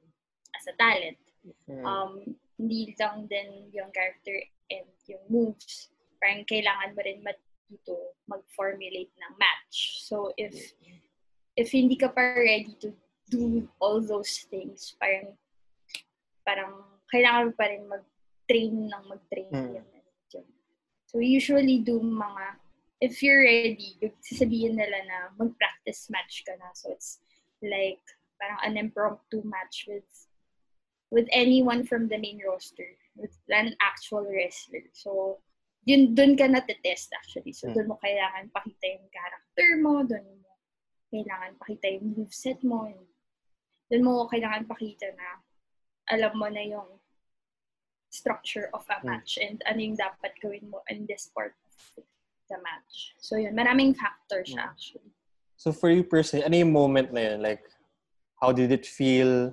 as 0.54 0.64
a 0.68 0.74
talent. 0.76 1.18
Hmm. 1.64 1.84
Um, 1.84 2.12
hindi 2.60 2.92
lang 3.00 3.24
din 3.30 3.72
yung 3.72 3.88
character 3.96 4.36
and 4.68 4.88
yung 5.08 5.24
moves. 5.32 5.88
Parang 6.20 6.44
kailangan 6.44 6.92
mo 6.92 7.00
rin 7.00 7.24
mat 7.24 7.40
dito 7.68 8.16
mag-formulate 8.26 9.12
ng 9.12 9.32
match. 9.36 10.04
So, 10.04 10.32
if 10.36 10.56
if 11.54 11.70
hindi 11.70 11.96
ka 11.96 12.08
pa 12.10 12.34
ready 12.36 12.74
to 12.80 12.92
do 13.28 13.68
all 13.78 14.00
those 14.00 14.48
things, 14.48 14.96
parang 14.96 15.36
parang 16.44 16.72
kailangan 17.12 17.52
pa 17.56 17.68
rin 17.68 17.84
mag-train 17.84 18.88
ng 18.88 19.04
mag-train. 19.08 19.52
Mm. 19.52 19.84
So, 21.08 21.24
usually 21.24 21.80
do 21.80 22.04
mga, 22.04 22.60
if 23.00 23.24
you're 23.24 23.40
ready, 23.40 23.96
sasabihin 24.20 24.76
nila 24.76 25.00
na 25.08 25.18
mag-practice 25.40 26.12
match 26.12 26.44
ka 26.44 26.52
na. 26.60 26.68
So, 26.76 26.92
it's 26.92 27.24
like, 27.64 28.04
parang 28.36 28.60
an 28.60 28.76
impromptu 28.76 29.40
match 29.40 29.88
with 29.88 30.04
with 31.08 31.24
anyone 31.32 31.88
from 31.88 32.12
the 32.12 32.20
main 32.20 32.36
roster, 32.44 32.92
with 33.16 33.32
an 33.48 33.72
actual 33.80 34.28
wrestler. 34.28 34.84
So, 34.92 35.40
yun, 35.88 36.12
dun 36.12 36.36
ka 36.36 36.44
na-test 36.44 37.08
actually. 37.16 37.56
So, 37.56 37.72
dun 37.72 37.88
mo 37.88 37.96
kailangan 38.04 38.52
pakita 38.52 38.84
yung 38.92 39.08
character 39.08 39.68
mo, 39.80 40.04
dun 40.04 40.20
mo 40.20 40.38
kailangan 41.12 41.56
pakita 41.56 41.86
yung 41.96 42.06
moveset 42.14 42.60
mo. 42.64 42.88
Doon 43.88 44.04
mo 44.04 44.28
kailangan 44.28 44.68
pakita 44.68 45.08
na 45.16 45.40
alam 46.12 46.32
mo 46.36 46.48
na 46.48 46.64
yung 46.64 46.88
structure 48.08 48.72
of 48.72 48.84
a 48.88 49.00
hmm. 49.00 49.12
match 49.12 49.36
and 49.40 49.60
ano 49.68 49.80
yung 49.80 49.96
dapat 49.96 50.32
gawin 50.40 50.64
mo 50.68 50.80
in 50.88 51.04
this 51.08 51.28
part 51.32 51.52
of 51.96 52.04
the 52.48 52.58
match. 52.60 53.16
So 53.20 53.36
yun, 53.36 53.56
maraming 53.56 53.96
factors 53.96 54.52
siya 54.52 54.68
hmm. 54.68 54.72
actually. 54.72 55.12
So 55.58 55.72
for 55.72 55.90
you 55.90 56.04
personally, 56.04 56.44
ano 56.44 56.56
yung 56.56 56.72
moment 56.72 57.10
na 57.12 57.32
yun? 57.32 57.42
Like, 57.42 57.64
how 58.38 58.52
did 58.52 58.70
it 58.70 58.86
feel? 58.86 59.52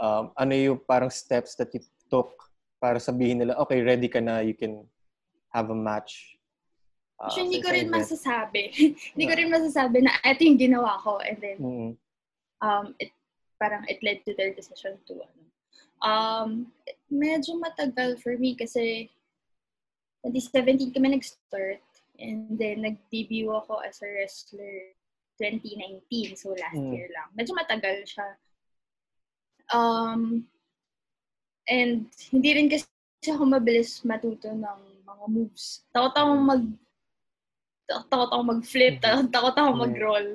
Um, 0.00 0.32
ano 0.36 0.54
yung 0.54 0.80
parang 0.84 1.12
steps 1.12 1.56
that 1.60 1.72
you 1.76 1.82
took 2.08 2.32
para 2.80 2.96
sabihin 2.96 3.44
nila, 3.44 3.58
okay, 3.60 3.84
ready 3.84 4.08
ka 4.08 4.20
na, 4.22 4.40
you 4.40 4.56
can 4.56 4.88
have 5.52 5.70
a 5.70 5.74
match? 5.74 6.36
Uh, 7.20 7.28
so, 7.28 7.44
hindi 7.44 7.60
ko 7.60 7.68
rin 7.68 7.92
event. 7.92 8.00
masasabi. 8.00 8.62
hindi 9.14 9.24
ko 9.28 9.34
rin 9.36 9.50
masasabi 9.52 9.98
na 10.02 10.16
ito 10.24 10.40
yung 10.44 10.60
ginawa 10.60 10.96
ko 11.04 11.20
and 11.20 11.38
then 11.38 11.58
mm-hmm. 11.60 11.92
um, 12.64 12.96
it, 12.96 13.12
parang 13.60 13.84
it 13.92 14.00
led 14.00 14.24
to 14.24 14.32
their 14.34 14.56
decision 14.56 14.96
to 15.04 15.20
ano, 15.20 15.40
Um, 16.00 16.72
medyo 17.12 17.60
matagal 17.60 18.24
for 18.24 18.32
me 18.40 18.56
kasi 18.56 19.12
2017 20.24 20.96
kami 20.96 21.12
nag-start 21.12 21.84
and 22.16 22.56
then 22.56 22.80
nag-debut 22.84 23.52
ako 23.52 23.84
as 23.84 24.00
a 24.00 24.08
wrestler 24.08 24.96
2019, 25.40 26.36
so 26.36 26.52
last 26.56 26.76
mm. 26.76 26.92
year 26.92 27.08
lang. 27.12 27.28
Medyo 27.32 27.52
matagal 27.56 28.04
siya. 28.04 28.28
Um, 29.72 30.44
and 31.68 32.08
hindi 32.32 32.50
rin 32.52 32.68
kasi 32.68 32.88
ako 33.28 33.48
mabilis 33.48 34.04
matuto 34.04 34.52
ng 34.52 34.80
mga 35.20 35.28
moves. 35.28 35.84
Takot 35.92 36.16
ako 36.16 36.32
mag 36.40 36.64
takot 37.90 38.30
ako 38.30 38.42
mag-flip, 38.46 39.02
mm-hmm. 39.02 39.28
takot 39.34 39.54
ako 39.58 39.70
mm. 39.74 39.80
mag-roll. 39.82 40.28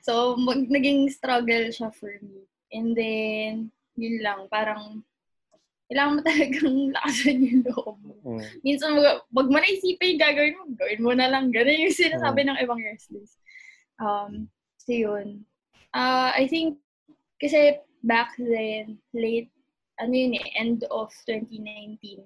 So, 0.00 0.34
mag, 0.40 0.64
naging 0.66 1.12
struggle 1.12 1.68
siya 1.68 1.92
for 1.92 2.12
me. 2.24 2.48
And 2.72 2.96
then, 2.96 3.68
yun 4.00 4.24
lang, 4.24 4.48
parang 4.48 5.04
kailangan 5.92 6.14
mo 6.16 6.20
talagang 6.28 6.76
lakasan 6.96 7.44
yung 7.44 7.62
loob 7.68 7.96
mo. 8.00 8.16
Mm. 8.24 8.42
Minsan, 8.64 8.96
wag 9.28 9.48
mo 9.52 9.56
na 9.60 9.68
isipin 9.68 10.16
yung 10.16 10.24
gagawin 10.24 10.56
mo, 10.56 10.62
gawin 10.72 11.04
mo 11.04 11.12
na 11.12 11.28
lang. 11.28 11.52
Ganun 11.52 11.84
yung 11.84 11.92
sinasabi 11.92 12.40
mm. 12.42 12.48
ng 12.48 12.60
ibang 12.64 12.80
wrestlers. 12.80 13.36
Um, 14.00 14.48
so 14.80 14.96
yun. 14.96 15.44
Uh, 15.92 16.32
I 16.32 16.48
think, 16.48 16.80
kasi 17.36 17.76
back 18.00 18.32
then, 18.40 18.96
late, 19.12 19.52
ano 20.00 20.16
yun 20.16 20.40
eh, 20.40 20.48
end 20.56 20.88
of 20.88 21.12
2019, 21.28 22.24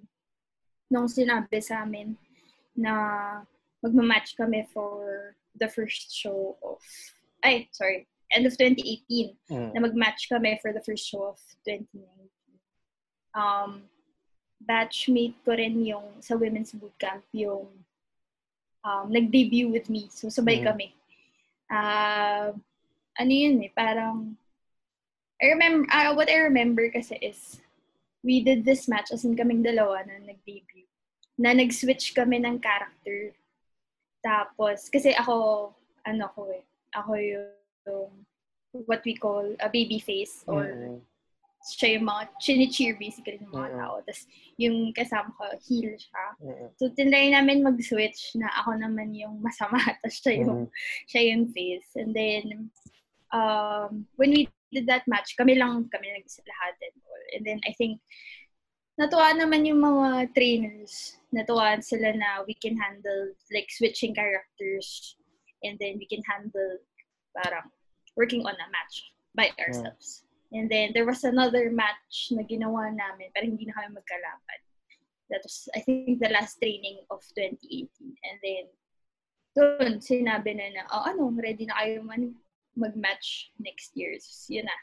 nung 0.90 1.11
sinabi 1.11 1.59
sa 1.62 1.83
amin 1.83 2.14
na 2.76 2.93
magmamatch 3.83 4.37
kami 4.37 4.66
for 4.71 5.33
the 5.57 5.69
first 5.69 6.12
show 6.12 6.57
of, 6.62 6.78
ay, 7.43 7.69
sorry, 7.73 8.07
end 8.33 8.47
of 8.47 8.57
2018, 8.59 9.35
mm. 9.50 9.71
na 9.75 9.81
magmatch 9.81 10.28
kami 10.28 10.59
for 10.61 10.73
the 10.73 10.83
first 10.83 11.07
show 11.07 11.35
of 11.35 11.38
2019 11.64 12.26
um, 13.37 13.85
batchmate 14.64 15.37
ko 15.45 15.52
rin 15.52 15.85
yung 15.85 16.16
sa 16.25 16.35
women's 16.35 16.73
bootcamp 16.73 17.23
yung 17.37 17.69
um, 18.81 19.07
nag-debut 19.12 19.69
with 19.69 19.93
me. 19.93 20.09
So, 20.09 20.33
sabay 20.33 20.64
mm-hmm. 20.64 20.69
kami. 20.73 20.88
Uh, 21.69 22.57
ano 23.21 23.33
yun 23.33 23.61
eh, 23.61 23.73
parang 23.76 24.35
I 25.37 25.52
remember, 25.52 25.85
uh, 25.93 26.16
what 26.16 26.33
I 26.33 26.49
remember 26.49 26.88
kasi 26.88 27.21
is 27.21 27.61
we 28.26 28.42
did 28.42 28.66
this 28.66 28.90
match 28.90 29.14
as 29.14 29.23
in 29.23 29.38
kaming 29.38 29.62
dalawa 29.62 30.02
na 30.02 30.18
nag-debut. 30.18 30.90
Na 31.38 31.54
nag-switch 31.54 32.11
kami 32.11 32.42
ng 32.42 32.59
character. 32.59 33.30
Tapos, 34.26 34.90
kasi 34.90 35.14
ako, 35.14 35.71
ano 36.02 36.26
ko 36.35 36.50
eh, 36.50 36.67
ako 36.91 37.10
yung, 37.15 37.54
yung 37.86 38.10
what 38.91 39.06
we 39.06 39.15
call 39.15 39.47
a 39.62 39.71
baby 39.71 40.02
face 40.02 40.43
or 40.50 40.67
mm-hmm 40.67 40.99
siya 41.67 41.99
yung 41.99 42.06
mga 42.06 42.23
chini-cheer 42.39 42.95
basically 42.95 43.43
ng 43.43 43.50
mga 43.50 43.75
mm-hmm. 43.75 43.80
tao. 43.82 43.95
Tapos 44.06 44.23
yung 44.54 44.76
kasama 44.95 45.34
ko, 45.34 45.45
heel 45.67 45.91
siya. 45.99 46.25
Mm-hmm. 46.39 46.69
So, 46.78 46.82
tinry 46.95 47.34
namin 47.34 47.67
mag-switch 47.67 48.39
na 48.39 48.47
ako 48.62 48.78
naman 48.78 49.10
yung 49.19 49.43
masama. 49.43 49.82
Tapos 50.02 50.23
siya 50.23 50.47
yung, 50.47 50.71
mm-hmm. 50.71 51.06
siya 51.10 51.23
yung 51.34 51.45
face. 51.50 51.91
And 51.99 52.12
then, 52.15 52.45
um, 53.34 54.06
when 54.15 54.30
we 54.30 54.47
did 54.71 54.86
that 54.86 55.02
match, 55.10 55.34
kami 55.34 55.58
lang 55.58 55.91
kami 55.91 56.15
nag-isa 56.15 56.47
lahat 56.47 56.78
and 57.34 57.47
then, 57.47 57.60
I 57.67 57.73
think, 57.75 58.00
natuwa 59.00 59.34
naman 59.36 59.67
yung 59.67 59.80
mga 59.80 60.34
trainers. 60.34 61.17
Natuwa 61.34 61.80
sila 61.82 62.12
na 62.17 62.45
we 62.47 62.54
can 62.54 62.76
handle 62.76 63.34
like 63.52 63.69
switching 63.69 64.15
characters 64.15 65.17
and 65.62 65.76
then 65.78 65.99
we 65.99 66.06
can 66.06 66.23
handle 66.25 66.78
parang 67.36 67.69
working 68.17 68.45
on 68.47 68.56
a 68.56 68.69
match 68.73 69.12
by 69.36 69.52
ourselves. 69.60 70.25
And 70.54 70.71
then, 70.71 70.95
there 70.95 71.04
was 71.04 71.25
another 71.26 71.69
match 71.75 72.30
na 72.30 72.47
ginawa 72.47 72.89
namin, 72.95 73.34
pero 73.34 73.45
hindi 73.45 73.67
na 73.67 73.75
kami 73.76 73.99
magkalaban. 73.99 74.60
That 75.28 75.43
was, 75.43 75.69
I 75.75 75.82
think, 75.82 76.23
the 76.23 76.30
last 76.30 76.62
training 76.62 77.02
of 77.10 77.21
2018. 77.34 77.91
And 77.99 78.39
then, 78.41 78.65
doon, 79.58 79.99
sinabi 79.99 80.54
na 80.54 80.71
na, 80.71 80.82
oh, 80.95 81.02
ano, 81.02 81.34
ready 81.34 81.67
na 81.67 81.75
kayo 81.82 82.04
man 82.06 82.39
mag-match 82.76 83.50
next 83.58 83.97
year. 83.97 84.15
So, 84.21 84.52
yun 84.52 84.69
na. 84.69 84.78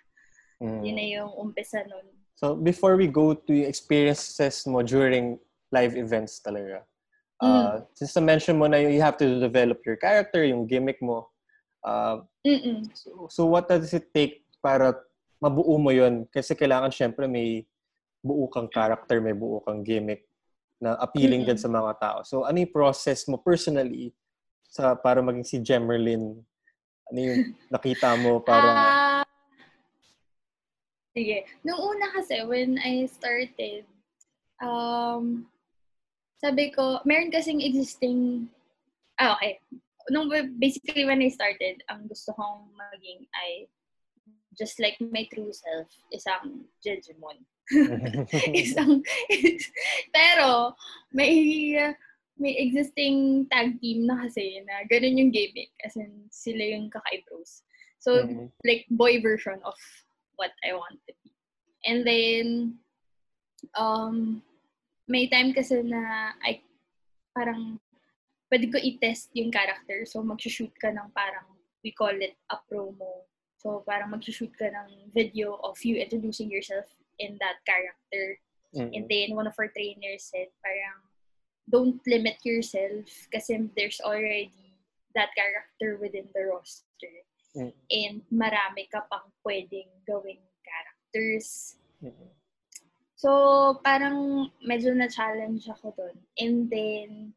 Mm. 0.59 0.81
Yun 0.83 0.95
na 0.97 1.05
yung 1.15 1.31
umpisa 1.37 1.85
nun. 1.85 2.09
So, 2.43 2.59
before 2.59 2.99
we 2.99 3.07
go 3.07 3.31
to 3.31 3.51
yung 3.55 3.71
experiences 3.71 4.67
mo 4.67 4.83
during 4.83 5.39
live 5.71 5.95
events 5.95 6.43
talaga, 6.43 6.83
uh, 7.39 7.47
mm. 7.47 7.55
uh, 7.55 7.75
since 7.95 8.11
na-mention 8.19 8.59
mo 8.59 8.67
na 8.67 8.83
you 8.83 8.99
have 8.99 9.15
to 9.15 9.39
develop 9.39 9.79
your 9.87 9.95
character, 9.95 10.43
yung 10.43 10.67
gimmick 10.67 10.99
mo, 10.99 11.31
uh, 11.87 12.19
so, 12.91 13.31
so 13.31 13.41
what 13.47 13.71
does 13.71 13.95
it 13.95 14.11
take 14.11 14.43
para 14.59 14.91
mabuo 15.39 15.79
mo 15.79 15.95
yon 15.95 16.27
kasi 16.35 16.51
kailangan 16.51 16.91
syempre 16.91 17.31
may 17.31 17.63
buo 18.19 18.51
kang 18.51 18.67
character, 18.67 19.23
may 19.23 19.31
buo 19.31 19.63
kang 19.63 19.79
gimmick 19.79 20.27
na 20.83 20.99
appealing 20.99 21.47
mm-hmm. 21.47 21.55
din 21.55 21.63
sa 21.63 21.71
mga 21.71 21.95
tao. 21.95 22.19
So, 22.27 22.43
ano 22.43 22.59
yung 22.59 22.75
process 22.75 23.23
mo 23.23 23.39
personally 23.39 24.11
sa 24.67 24.99
para 24.99 25.23
maging 25.23 25.47
si 25.47 25.63
Gemerlin? 25.63 26.43
Ano 27.07 27.19
yung 27.23 27.55
nakita 27.71 28.19
mo 28.19 28.43
para... 28.43 28.67
Uh, 28.67 29.02
sige. 31.13 31.45
Nung 31.61 31.79
una 31.79 32.09
kasi, 32.11 32.41
when 32.43 32.81
I 32.81 33.05
started, 33.05 33.85
um, 34.59 35.45
sabi 36.41 36.73
ko, 36.73 36.99
meron 37.05 37.31
kasing 37.31 37.61
existing... 37.61 38.49
Ah, 39.21 39.37
okay. 39.37 39.61
Nung 40.11 40.27
basically 40.59 41.05
when 41.05 41.21
I 41.23 41.31
started, 41.31 41.79
ang 41.87 42.09
gusto 42.11 42.35
kong 42.35 42.73
maging 42.75 43.23
ay 43.31 43.69
just 44.57 44.77
like 44.81 44.97
my 44.99 45.25
true 45.33 45.53
self, 45.53 45.87
isang 46.11 46.67
Jejimon. 46.83 47.41
isang, 48.53 49.01
pero, 50.11 50.75
may, 51.15 51.79
may 52.37 52.53
existing 52.59 53.47
tag 53.47 53.79
team 53.79 54.05
na 54.05 54.27
kasi 54.27 54.59
na 54.67 54.83
ganun 54.89 55.17
yung 55.17 55.31
gimmick. 55.31 55.71
As 55.81 55.95
in, 55.95 56.27
sila 56.29 56.75
yung 56.75 56.91
kakaibros. 56.91 57.63
So, 58.03 58.27
mm-hmm. 58.27 58.51
like, 58.67 58.83
boy 58.91 59.23
version 59.23 59.63
of 59.63 59.79
what 60.35 60.51
I 60.63 60.73
want 60.73 60.99
to 61.07 61.13
be. 61.23 61.31
And 61.85 62.07
then, 62.07 62.45
um, 63.75 64.41
may 65.07 65.27
time 65.27 65.53
kasi 65.53 65.83
na 65.83 66.33
I, 66.43 66.61
parang, 67.35 67.79
pwede 68.49 68.71
ko 68.71 68.77
i-test 68.79 69.33
yung 69.33 69.51
character. 69.51 70.05
So, 70.05 70.23
mag-shoot 70.23 70.71
ka 70.79 70.93
ng 70.93 71.11
parang, 71.11 71.47
we 71.83 71.91
call 71.91 72.15
it 72.15 72.37
a 72.49 72.57
promo 72.71 73.27
So, 73.63 73.79
parang 73.87 74.11
mag-shoot 74.11 74.51
ka 74.59 74.67
ng 74.67 75.15
video 75.15 75.55
of 75.63 75.79
you 75.87 75.95
introducing 75.95 76.51
yourself 76.51 76.83
in 77.15 77.39
that 77.39 77.63
character. 77.63 78.35
Mm-hmm. 78.75 78.91
And 78.91 79.05
then, 79.07 79.27
one 79.39 79.47
of 79.47 79.55
our 79.55 79.71
trainers 79.71 80.27
said, 80.27 80.51
parang, 80.59 80.99
don't 81.71 82.03
limit 82.03 82.43
yourself 82.43 83.07
kasi 83.31 83.71
there's 83.79 84.03
already 84.03 84.51
that 85.15 85.31
character 85.31 85.95
within 85.95 86.27
the 86.35 86.51
roster. 86.51 87.23
Mm-hmm. 87.53 87.73
And 87.89 88.17
marami 88.33 88.89
ka 88.89 89.05
pang 89.05 89.29
pwedeng 89.45 89.89
gawing 90.09 90.41
characters. 90.65 91.77
Mm-hmm. 92.01 92.29
So, 93.13 93.29
parang 93.85 94.51
medyo 94.59 94.91
na-challenge 94.91 95.63
ako 95.71 95.95
doon. 95.95 96.17
And 96.35 96.67
then, 96.67 97.31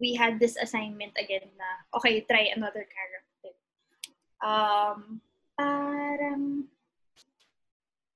we 0.00 0.16
had 0.16 0.40
this 0.40 0.56
assignment 0.56 1.12
again 1.14 1.46
na, 1.54 1.68
okay, 1.94 2.24
try 2.26 2.50
another 2.50 2.82
character. 2.88 3.54
Um, 4.40 5.20
parang 5.54 6.66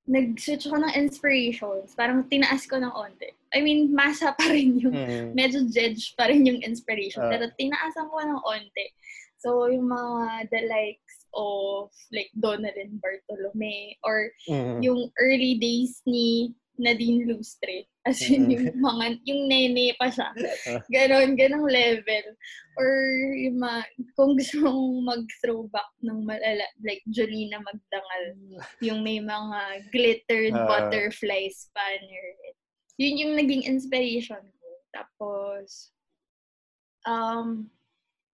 nag-switch 0.09 0.67
ako 0.67 0.81
ng 0.81 0.97
inspirations. 0.97 1.93
Parang 1.93 2.25
tinaas 2.27 2.65
ko 2.65 2.81
ng 2.81 2.91
onte. 2.91 3.37
I 3.53 3.61
mean, 3.61 3.93
masa 3.93 4.33
pa 4.33 4.49
rin 4.49 4.81
yung, 4.81 4.97
mm-hmm. 4.97 5.37
medyo 5.37 5.63
judge 5.69 6.17
pa 6.17 6.33
rin 6.33 6.49
yung 6.49 6.65
inspiration. 6.65 7.23
Uh, 7.23 7.31
pero 7.31 7.53
tinaasan 7.55 8.09
ko 8.09 8.17
ng 8.17 8.43
onte. 8.43 8.87
So, 9.45 9.69
yung 9.69 9.93
mga 9.93 10.49
the 10.49 10.61
likes 10.73 11.04
of 11.37 11.91
like 12.15 12.31
Donalyn 12.39 12.99
Bartolome 13.03 13.99
or 14.03 14.31
mm-hmm. 14.49 14.83
yung 14.83 15.11
early 15.19 15.59
days 15.59 16.01
ni 16.07 16.55
Nadine 16.79 17.27
Lustre. 17.31 17.87
As 18.05 18.21
in, 18.21 18.51
yung 18.51 18.77
mga, 18.83 19.23
yung 19.25 19.49
nene 19.49 19.95
pa 19.97 20.11
siya. 20.11 20.29
Ganon, 20.93 21.39
ganong 21.39 21.65
level. 21.65 22.27
Or 22.77 22.91
yung 23.39 23.63
mga, 23.63 23.81
kung 24.19 24.35
gusto 24.35 24.61
mong 24.61 24.85
mag-throwback 25.07 25.91
ng 26.03 26.21
malala, 26.27 26.67
like 26.83 27.01
Jolina 27.09 27.63
Magdangal, 27.63 28.25
yung 28.83 29.01
may 29.07 29.23
mga 29.23 29.89
glittered 29.95 30.53
uh, 30.53 30.67
butterflies 30.67 31.71
pa 31.73 31.85
Yun 32.99 33.23
yung 33.23 33.35
naging 33.39 33.65
inspiration 33.65 34.43
ko. 34.43 34.69
Tapos, 34.93 35.95
um, 37.09 37.71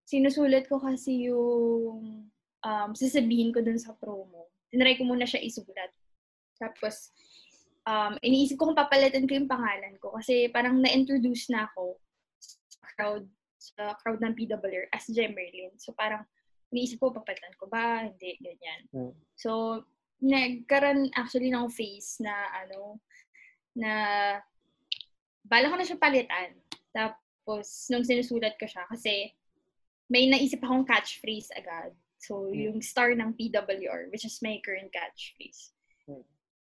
sinusulat 0.08 0.66
ko 0.66 0.82
kasi 0.82 1.30
yung 1.30 2.26
um, 2.64 2.90
sasabihin 2.92 3.52
ko 3.52 3.60
dun 3.64 3.78
sa 3.78 3.96
promo. 3.96 4.48
Tinry 4.70 4.96
ko 4.96 5.04
muna 5.04 5.26
siya 5.26 5.42
isulat. 5.42 5.90
Tapos, 6.60 7.10
um, 7.88 8.14
iniisip 8.20 8.60
ko 8.60 8.70
kung 8.70 8.78
papalitan 8.78 9.24
ko 9.24 9.32
yung 9.34 9.50
pangalan 9.50 9.96
ko 9.98 10.14
kasi 10.14 10.52
parang 10.52 10.78
na-introduce 10.78 11.48
na 11.48 11.66
ako 11.70 11.96
sa 12.40 12.86
crowd, 12.96 13.24
sa 13.56 13.96
crowd 14.04 14.20
ng 14.20 14.36
PWR 14.36 14.92
as 14.92 15.08
Gemerlin. 15.08 15.72
So 15.80 15.96
parang 15.96 16.24
iniisip 16.70 17.02
ko, 17.02 17.10
papalitan 17.10 17.54
ko 17.58 17.66
ba? 17.66 18.06
Hindi, 18.06 18.38
ganyan. 18.38 18.80
Mm. 18.94 19.12
So, 19.34 19.82
nagkaroon 20.20 21.10
actually 21.16 21.50
ng 21.50 21.66
face 21.72 22.20
na 22.22 22.34
ano, 22.62 23.00
na 23.74 23.92
bala 25.42 25.70
ko 25.72 25.74
na 25.76 25.86
siya 25.86 25.98
palitan. 25.98 26.54
Tapos, 26.94 27.90
nung 27.90 28.06
sinusulat 28.06 28.54
ko 28.54 28.70
siya, 28.70 28.86
kasi 28.86 29.34
may 30.10 30.30
naisip 30.30 30.62
akong 30.62 30.86
catchphrase 30.86 31.50
agad. 31.54 31.90
So, 32.20 32.52
mm. 32.52 32.54
yung 32.54 32.78
star 32.84 33.16
ng 33.16 33.32
PWR, 33.32 34.12
which 34.12 34.28
is 34.28 34.44
my 34.44 34.60
current 34.60 34.92
catchphrase. 34.92 35.72
Mm. 36.04 36.24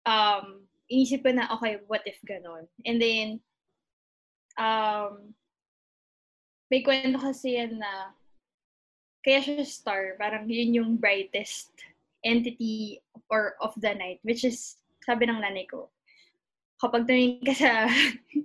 Um, 0.05 0.45
inisip 0.89 1.21
ko 1.21 1.31
na, 1.31 1.49
okay, 1.53 1.77
what 1.85 2.01
if 2.09 2.17
ganon? 2.25 2.65
And 2.81 2.97
then, 2.97 3.27
um, 4.57 5.37
may 6.73 6.81
kwento 6.81 7.21
kasi 7.21 7.61
yan 7.61 7.77
na, 7.77 8.17
kaya 9.21 9.41
siya 9.41 9.65
star, 9.65 10.17
parang 10.17 10.49
yun 10.49 10.73
yung 10.73 10.91
brightest 10.97 11.69
entity 12.25 13.01
or 13.29 13.53
of 13.61 13.73
the 13.77 13.93
night, 13.93 14.17
which 14.25 14.41
is, 14.41 14.81
sabi 15.05 15.29
ng 15.29 15.41
nanay 15.41 15.69
ko, 15.69 15.93
kapag 16.81 17.05
tumingin 17.05 17.45
ka 17.45 17.53
sa 17.53 17.71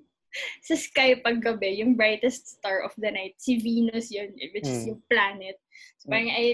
sa 0.69 0.75
sky 0.79 1.19
pag 1.19 1.43
gabi, 1.43 1.83
yung 1.83 1.99
brightest 1.99 2.61
star 2.61 2.85
of 2.85 2.95
the 3.01 3.11
night, 3.11 3.35
si 3.41 3.59
Venus 3.59 4.13
yun, 4.13 4.31
which 4.55 4.69
mm. 4.69 4.73
is 4.73 4.85
hmm. 4.85 4.89
yung 4.95 5.03
planet. 5.11 5.59
So, 5.99 6.13
parang, 6.13 6.31
mm. 6.31 6.39
ay, 6.39 6.49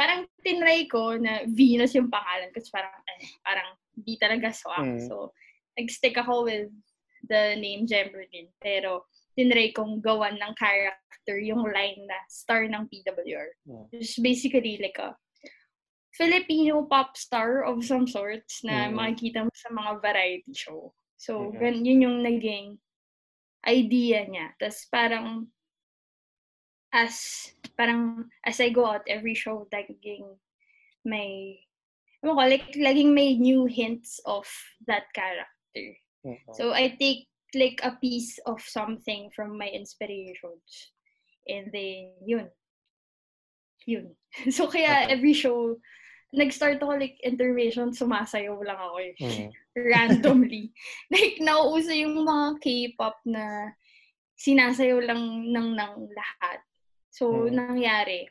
parang 0.00 0.24
tinry 0.40 0.88
ko 0.88 1.20
na 1.20 1.44
Venus 1.44 1.92
yung 1.92 2.08
pangalan 2.08 2.48
kasi 2.56 2.72
parang, 2.72 2.96
eh, 3.04 3.28
parang 3.44 3.68
di 3.92 4.16
talaga 4.16 4.48
swak. 4.48 4.80
Mm. 4.80 5.04
So, 5.04 5.36
nag-stick 5.76 6.16
ako 6.16 6.48
with 6.48 6.72
the 7.28 7.60
name 7.60 7.84
Gemberlin. 7.84 8.48
Pero, 8.64 9.04
tinry 9.36 9.76
kong 9.76 10.00
gawan 10.00 10.40
ng 10.40 10.56
character 10.56 11.36
yung 11.36 11.68
line 11.68 12.08
na 12.08 12.16
star 12.32 12.64
ng 12.64 12.88
PWR. 12.88 13.60
Mm. 13.68 13.84
Which 13.92 14.16
basically 14.24 14.80
like 14.80 14.96
a 14.96 15.12
Filipino 16.16 16.88
pop 16.88 17.20
star 17.20 17.68
of 17.68 17.84
some 17.84 18.08
sorts 18.08 18.64
na 18.64 18.88
mm. 18.88 18.96
makikita 18.96 19.44
mo 19.44 19.52
sa 19.52 19.68
mga 19.68 20.00
variety 20.00 20.54
show. 20.56 20.96
So, 21.20 21.52
mm-hmm. 21.52 21.84
yun 21.84 22.04
yung 22.08 22.18
naging 22.24 22.80
idea 23.68 24.24
niya. 24.24 24.56
Tapos 24.56 24.88
parang 24.88 25.52
as 26.92 27.52
parang 27.76 28.28
as 28.44 28.60
I 28.60 28.70
go 28.70 28.86
out 28.86 29.06
every 29.06 29.34
show, 29.34 29.66
naging 29.72 30.26
may 31.04 31.60
ano 32.22 32.36
ko, 32.36 32.44
like, 32.44 32.68
laging 32.76 33.16
may 33.16 33.36
new 33.36 33.64
hints 33.64 34.20
of 34.28 34.44
that 34.86 35.08
character. 35.16 35.96
Mm-hmm. 36.24 36.52
So, 36.52 36.72
I 36.72 36.96
take, 37.00 37.28
like, 37.56 37.80
a 37.82 37.96
piece 37.96 38.38
of 38.44 38.60
something 38.60 39.32
from 39.34 39.56
my 39.56 39.68
inspirations. 39.68 40.92
And 41.48 41.72
then, 41.72 42.12
yun. 42.24 42.48
Yun. 43.86 44.12
So, 44.52 44.68
kaya 44.68 45.08
okay. 45.08 45.12
every 45.16 45.32
show, 45.32 45.80
nag-start 46.36 46.78
ako, 46.84 47.00
like, 47.00 47.16
intervention, 47.24 47.96
sumasayaw 47.96 48.60
lang 48.68 48.78
ako 48.78 48.96
eh. 49.00 49.12
Mm-hmm. 49.16 49.50
Randomly. 49.90 50.76
like, 51.14 51.40
nauuso 51.40 51.96
yung 51.96 52.20
mga 52.20 52.60
K-pop 52.60 53.16
na 53.24 53.72
sinasayaw 54.36 55.00
lang 55.08 55.48
ng, 55.48 55.68
ng 55.72 55.92
lahat. 56.12 56.60
So, 57.20 57.28
mm-hmm. 57.28 57.52
nangyari, 57.52 58.24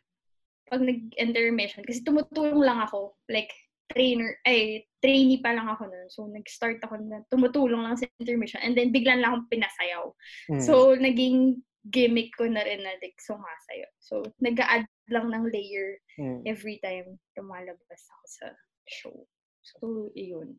pag 0.65 0.81
nag-intermission, 0.81 1.85
kasi 1.85 2.01
tumutulong 2.01 2.57
lang 2.57 2.81
ako, 2.81 3.13
like, 3.29 3.53
trainer, 3.93 4.33
ay, 4.49 4.81
trainee 4.97 5.45
pa 5.45 5.53
lang 5.53 5.69
ako 5.69 5.85
noon. 5.85 6.09
So, 6.09 6.25
nag-start 6.25 6.81
ako 6.81 6.97
na 7.05 7.21
tumutulong 7.29 7.85
lang 7.85 8.01
sa 8.01 8.09
intermission. 8.17 8.65
And 8.65 8.73
then, 8.73 8.89
biglan 8.89 9.21
lang 9.21 9.37
akong 9.37 9.53
pinasayaw. 9.53 10.09
Mm. 10.49 10.61
So, 10.65 10.97
naging 10.97 11.61
gimmick 11.93 12.33
ko 12.33 12.49
na 12.49 12.65
rin 12.65 12.81
na 12.81 12.97
like, 12.97 13.17
sumasayaw. 13.21 13.93
So, 14.01 14.25
nag-add 14.41 14.89
lang 15.13 15.29
ng 15.29 15.53
layer 15.53 16.01
mm. 16.17 16.49
every 16.49 16.81
time 16.81 17.21
lumalabas 17.37 18.01
ako 18.09 18.25
sa 18.25 18.45
show. 18.89 19.17
So, 19.61 20.09
iyon. 20.17 20.57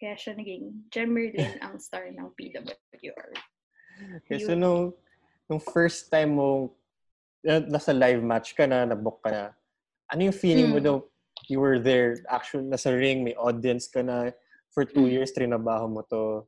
Kaya 0.00 0.16
siya 0.16 0.32
naging 0.32 0.88
Gemerlin 0.88 1.60
ang 1.64 1.76
star 1.76 2.08
ng 2.08 2.32
PWR. 2.40 3.30
Okay, 4.24 4.40
so 4.44 4.56
nung, 4.56 4.92
nung 5.48 5.60
first 5.60 6.08
time 6.12 6.36
mo 6.36 6.76
nasa 7.46 7.94
live 7.94 8.22
match 8.26 8.58
ka 8.58 8.66
na, 8.66 8.82
nabook 8.82 9.22
ka 9.22 9.30
na, 9.30 9.42
ano 10.10 10.20
yung 10.26 10.34
feeling 10.34 10.70
mm. 10.70 10.74
mo 10.74 10.80
daw 10.82 10.96
you 11.46 11.62
were 11.62 11.78
there, 11.78 12.18
actually, 12.26 12.66
nasa 12.66 12.90
ring, 12.90 13.22
may 13.22 13.34
audience 13.38 13.86
ka 13.86 14.02
na, 14.02 14.34
for 14.74 14.82
two 14.82 15.06
mm. 15.06 15.12
years, 15.14 15.30
trinabaho 15.30 15.86
mo 15.86 16.02
to, 16.10 16.42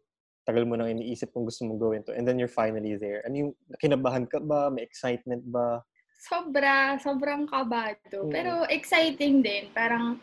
tagal 0.48 0.66
mo 0.66 0.74
nang 0.74 0.90
iniisip 0.90 1.30
kung 1.30 1.46
gusto 1.46 1.62
mong 1.68 1.78
gawin 1.78 2.02
to, 2.02 2.16
and 2.16 2.26
then 2.26 2.40
you're 2.40 2.50
finally 2.50 2.96
there. 2.98 3.22
Ano 3.28 3.34
yung, 3.36 3.52
kinabahan 3.78 4.26
ka 4.26 4.42
ba? 4.42 4.72
May 4.72 4.82
excitement 4.82 5.44
ba? 5.46 5.84
Sobra, 6.18 6.98
sobrang 6.98 7.46
kabado. 7.46 8.26
Mm. 8.26 8.32
Pero 8.34 8.50
exciting 8.66 9.38
din. 9.38 9.70
Parang, 9.70 10.18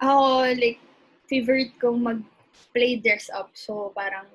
ako, 0.00 0.48
like, 0.56 0.80
favorite 1.28 1.76
kong 1.76 2.00
mag-play 2.00 2.96
dress 2.96 3.28
up. 3.28 3.52
So, 3.52 3.92
parang, 3.92 4.32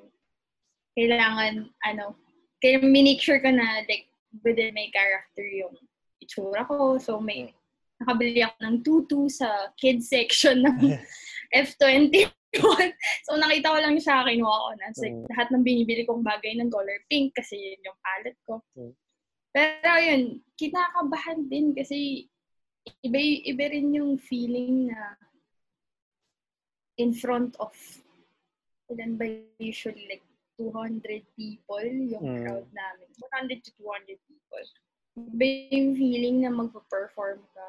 kailangan, 0.93 1.73
ano, 1.89 2.13
kaya 2.61 2.85
make 2.85 3.17
sure 3.17 3.41
ka 3.41 3.49
na, 3.49 3.81
like, 3.89 4.05
within 4.41 4.73
my 4.73 4.89
character 4.89 5.45
yung 5.45 5.77
itsura 6.17 6.65
ko. 6.65 6.97
So, 6.97 7.21
may, 7.21 7.51
mm 7.51 7.63
nakabili 8.03 8.43
ako 8.43 8.57
ng 8.59 8.77
tutu 8.83 9.21
sa 9.31 9.71
kids 9.79 10.11
section 10.11 10.59
ng 10.59 10.99
F21. 11.63 12.27
so, 13.23 13.39
nakita 13.39 13.71
ko 13.71 13.77
lang 13.79 13.95
siya, 13.97 14.27
kinuha 14.27 14.57
ko 14.59 14.71
na. 14.75 14.87
So, 14.91 15.07
mm. 15.07 15.23
lahat 15.31 15.47
ng 15.49 15.63
binibili 15.63 16.03
kong 16.03 16.21
bagay 16.21 16.59
ng 16.59 16.67
color 16.67 16.99
pink 17.07 17.31
kasi 17.33 17.55
yun 17.55 17.87
yung 17.87 17.99
palette 18.03 18.41
ko. 18.43 18.59
Mm. 18.75 18.93
Pero 19.53 19.91
yun, 20.01 20.21
kinakabahan 20.59 21.39
din 21.47 21.71
kasi 21.71 22.27
iba, 23.05 23.19
iba 23.21 23.65
rin 23.71 23.95
yung 23.95 24.19
feeling 24.19 24.91
na 24.91 25.15
in 26.99 27.15
front 27.15 27.57
of 27.57 27.73
ilan 28.93 29.17
ba 29.17 29.25
usually 29.57 30.05
like 30.05 30.21
200 30.59 31.23
people 31.37 31.83
yung 31.85 32.23
mm. 32.23 32.39
crowd 32.45 32.67
namin. 32.71 33.07
100 33.17 33.63
to 33.63 33.71
200 33.81 34.17
people. 34.29 34.65
Iba 35.13 35.45
yung 35.73 35.93
feeling 35.93 36.35
na 36.41 36.49
magpa-perform 36.53 37.41
ka 37.53 37.67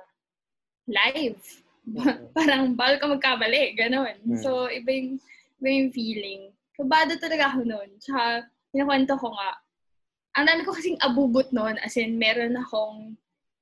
live. 0.88 1.40
Parang 2.36 2.72
bawal 2.72 2.96
ka 2.96 3.06
magkabali, 3.08 3.76
gano'n. 3.76 4.16
Mm. 4.24 4.40
So, 4.40 4.68
iba 4.68 4.90
yung, 4.92 5.20
iba 5.60 5.68
yung 5.68 5.90
feeling. 5.92 6.42
Kabado 6.76 7.16
talaga 7.20 7.52
ako 7.52 7.68
noon. 7.68 7.90
Tsaka, 8.00 8.48
pinakwento 8.72 9.14
ko 9.20 9.32
nga, 9.32 9.50
ang 10.34 10.44
dami 10.50 10.60
ko 10.66 10.74
kasing 10.74 10.98
abubot 11.04 11.46
noon, 11.54 11.78
as 11.84 11.94
in, 11.94 12.18
meron 12.18 12.58
akong 12.58 13.14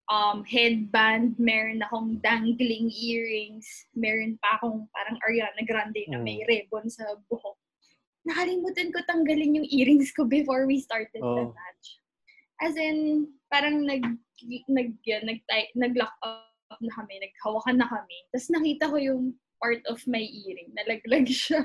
um, 0.09 0.39
headband, 0.45 1.37
meron 1.37 1.85
akong 1.85 2.19
dangling 2.25 2.89
earrings, 2.91 3.87
meron 3.93 4.41
pa 4.41 4.59
akong 4.59 4.89
parang 4.91 5.21
Ariana 5.23 5.63
Grande 5.69 6.03
na 6.09 6.19
may 6.19 6.43
mm. 6.43 6.49
ribbon 6.49 6.89
sa 6.89 7.05
buhok. 7.29 7.59
Nakalimutan 8.23 8.95
ko 8.95 9.03
tanggalin 9.05 9.59
yung 9.63 9.69
earrings 9.69 10.15
ko 10.15 10.25
before 10.25 10.67
we 10.67 10.79
started 10.79 11.23
oh. 11.23 11.35
the 11.35 11.47
match. 11.51 11.87
As 12.63 12.75
in, 12.79 13.27
parang 13.51 13.83
nag, 13.83 14.03
nag, 14.71 14.91
yun, 15.03 15.23
nag, 15.27 15.41
nag-lock 15.75 16.15
up 16.23 16.79
na 16.79 16.93
kami, 16.95 17.19
naghawakan 17.19 17.83
na 17.83 17.89
kami. 17.91 18.17
Tapos 18.31 18.49
nakita 18.55 18.85
ko 18.91 18.97
yung 18.97 19.23
part 19.59 19.83
of 19.91 19.99
my 20.07 20.23
earring, 20.23 20.71
nalaglag 20.75 21.27
siya. 21.47 21.63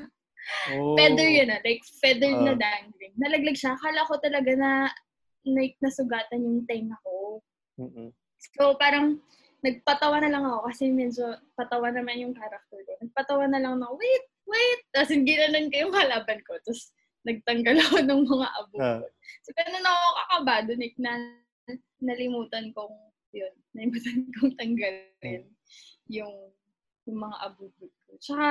Oh. 0.71 0.95
feather 0.95 1.27
yun 1.27 1.51
ah, 1.51 1.59
like 1.67 1.83
feather 1.99 2.31
uh. 2.31 2.39
na 2.39 2.53
ah. 2.55 2.59
dangling. 2.59 3.13
Nalaglag 3.19 3.57
siya. 3.59 3.75
Akala 3.75 4.07
ko 4.07 4.15
talaga 4.21 4.51
na 4.55 4.71
like 5.43 5.75
nasugatan 5.83 6.43
yung 6.43 6.63
tenga 6.67 6.95
ko. 7.03 7.43
Mm-hmm. 7.79 8.09
So 8.57 8.75
parang 8.79 9.19
nagpatawa 9.61 10.21
na 10.23 10.31
lang 10.31 10.43
ako 10.45 10.69
kasi 10.71 10.93
medyo 10.93 11.35
patawa 11.57 11.91
naman 11.91 12.21
yung 12.21 12.33
character 12.35 12.79
ko. 12.85 12.93
Nagpatawa 13.01 13.49
na 13.49 13.59
lang 13.59 13.75
na, 13.81 13.91
wait, 13.91 14.25
wait! 14.47 14.81
Tapos 14.95 15.11
ginanon 15.13 15.69
ko 15.69 15.75
yung 15.87 15.95
kalaban 15.95 16.39
ko. 16.47 16.55
Tapos 16.63 16.95
nagtanggal 17.27 17.75
ako 17.83 17.97
ng 18.07 18.21
mga 18.23 18.47
abo. 18.55 18.75
Uh. 18.79 19.01
So, 19.43 19.51
ganun 19.51 19.83
ako 19.83 20.05
kakabado, 20.15 20.71
Nick, 20.79 20.95
na 20.95 21.11
nalimutan 21.99 22.71
kong 22.71 22.95
yun, 23.35 23.53
naimutan 23.75 24.23
kong 24.39 24.55
tanggalin 24.55 25.43
yung, 26.07 26.35
yung 27.03 27.19
mga 27.19 27.37
abubot 27.43 27.91
ko. 28.07 28.11
Tsaka, 28.23 28.47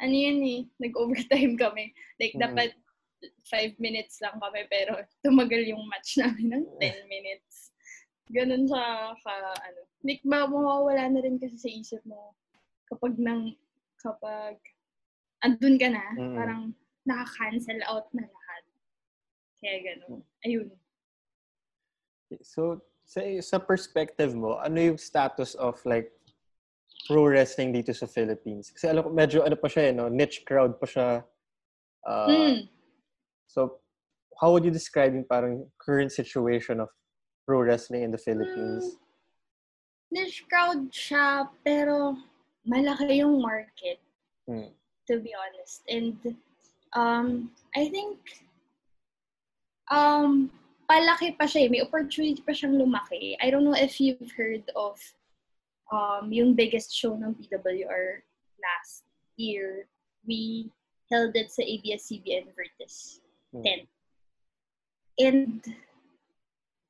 ano 0.00 0.14
yun 0.14 0.40
eh, 0.42 0.60
nag-overtime 0.80 1.54
kami. 1.64 1.92
Like, 2.16 2.34
mm-hmm. 2.34 2.48
dapat 2.48 2.72
five 3.50 3.74
minutes 3.82 4.22
lang 4.22 4.38
kami, 4.38 4.64
pero 4.70 4.96
tumagal 5.20 5.66
yung 5.68 5.84
match 5.90 6.16
namin 6.16 6.54
ng 6.54 6.66
10 6.80 7.10
minutes. 7.10 7.74
Ganun 8.30 8.64
siya 8.68 9.12
ka, 9.20 9.34
ano. 9.52 9.80
Like, 10.06 10.22
mawawala 10.24 11.10
na 11.12 11.20
rin 11.20 11.36
kasi 11.36 11.58
sa 11.58 11.68
isip 11.68 12.02
mo 12.06 12.32
kapag 12.88 13.18
nang, 13.20 13.52
kapag 13.98 14.56
andun 15.44 15.76
ka 15.78 15.88
na, 15.90 16.04
mm-hmm. 16.14 16.36
parang 16.36 16.62
naka-cancel 17.06 17.80
out 17.88 18.06
na 18.14 18.26
lahat. 18.26 18.62
Kaya 19.58 19.76
ganun. 19.82 20.22
Ayun. 20.44 20.68
So, 22.44 22.82
sa, 23.08 23.24
sa 23.40 23.58
perspective 23.58 24.36
mo, 24.36 24.60
ano 24.60 24.76
yung 24.92 25.00
status 25.00 25.56
of 25.56 25.80
like 25.88 26.12
pro 27.08 27.24
wrestling 27.24 27.72
dito 27.72 27.96
sa 27.96 28.04
Philippines? 28.04 28.68
Kasi 28.68 28.92
alam 28.92 29.08
ko, 29.08 29.10
medyo 29.10 29.40
ano 29.42 29.56
pa 29.56 29.66
siya, 29.66 29.90
eh, 29.90 29.92
no? 29.96 30.12
niche 30.12 30.44
crowd 30.44 30.76
pa 30.76 30.86
siya. 30.86 31.08
Uh, 32.04 32.28
mm. 32.28 32.56
So, 33.48 33.80
how 34.36 34.52
would 34.52 34.64
you 34.64 34.70
describe 34.70 35.16
yung 35.16 35.24
parang 35.24 35.64
current 35.80 36.12
situation 36.12 36.84
of 36.84 36.92
pro 37.48 37.64
wrestling 37.64 38.04
in 38.04 38.12
the 38.12 38.20
Philippines? 38.20 38.84
Mm, 38.84 39.00
niche 40.12 40.44
crowd 40.46 40.92
siya, 40.92 41.48
pero 41.64 42.14
malaki 42.68 43.24
yung 43.24 43.40
market. 43.40 43.98
Mm. 44.44 44.77
To 45.08 45.18
be 45.18 45.32
honest. 45.32 45.80
And 45.88 46.20
um, 46.92 47.50
I 47.74 47.88
think 47.88 48.20
um, 49.90 50.52
palaki 50.84 51.36
pa 51.36 51.48
siya. 51.48 51.64
Eh. 51.64 51.68
May 51.72 51.80
opportunity 51.80 52.44
pa 52.44 52.52
siyang 52.52 52.76
lumaki. 52.76 53.36
I 53.40 53.48
don't 53.48 53.64
know 53.64 53.76
if 53.76 54.00
you've 54.00 54.32
heard 54.36 54.68
of 54.76 55.00
um, 55.88 56.28
yung 56.28 56.52
biggest 56.52 56.92
show 56.92 57.16
ng 57.16 57.36
PWR 57.40 58.24
last 58.60 59.08
year. 59.36 59.88
We 60.28 60.68
held 61.08 61.32
it 61.36 61.48
sa 61.48 61.64
ABS-CBN 61.64 62.52
Vertis 62.52 63.24
hmm. 63.52 63.64
10. 63.64 63.88
And 65.24 65.60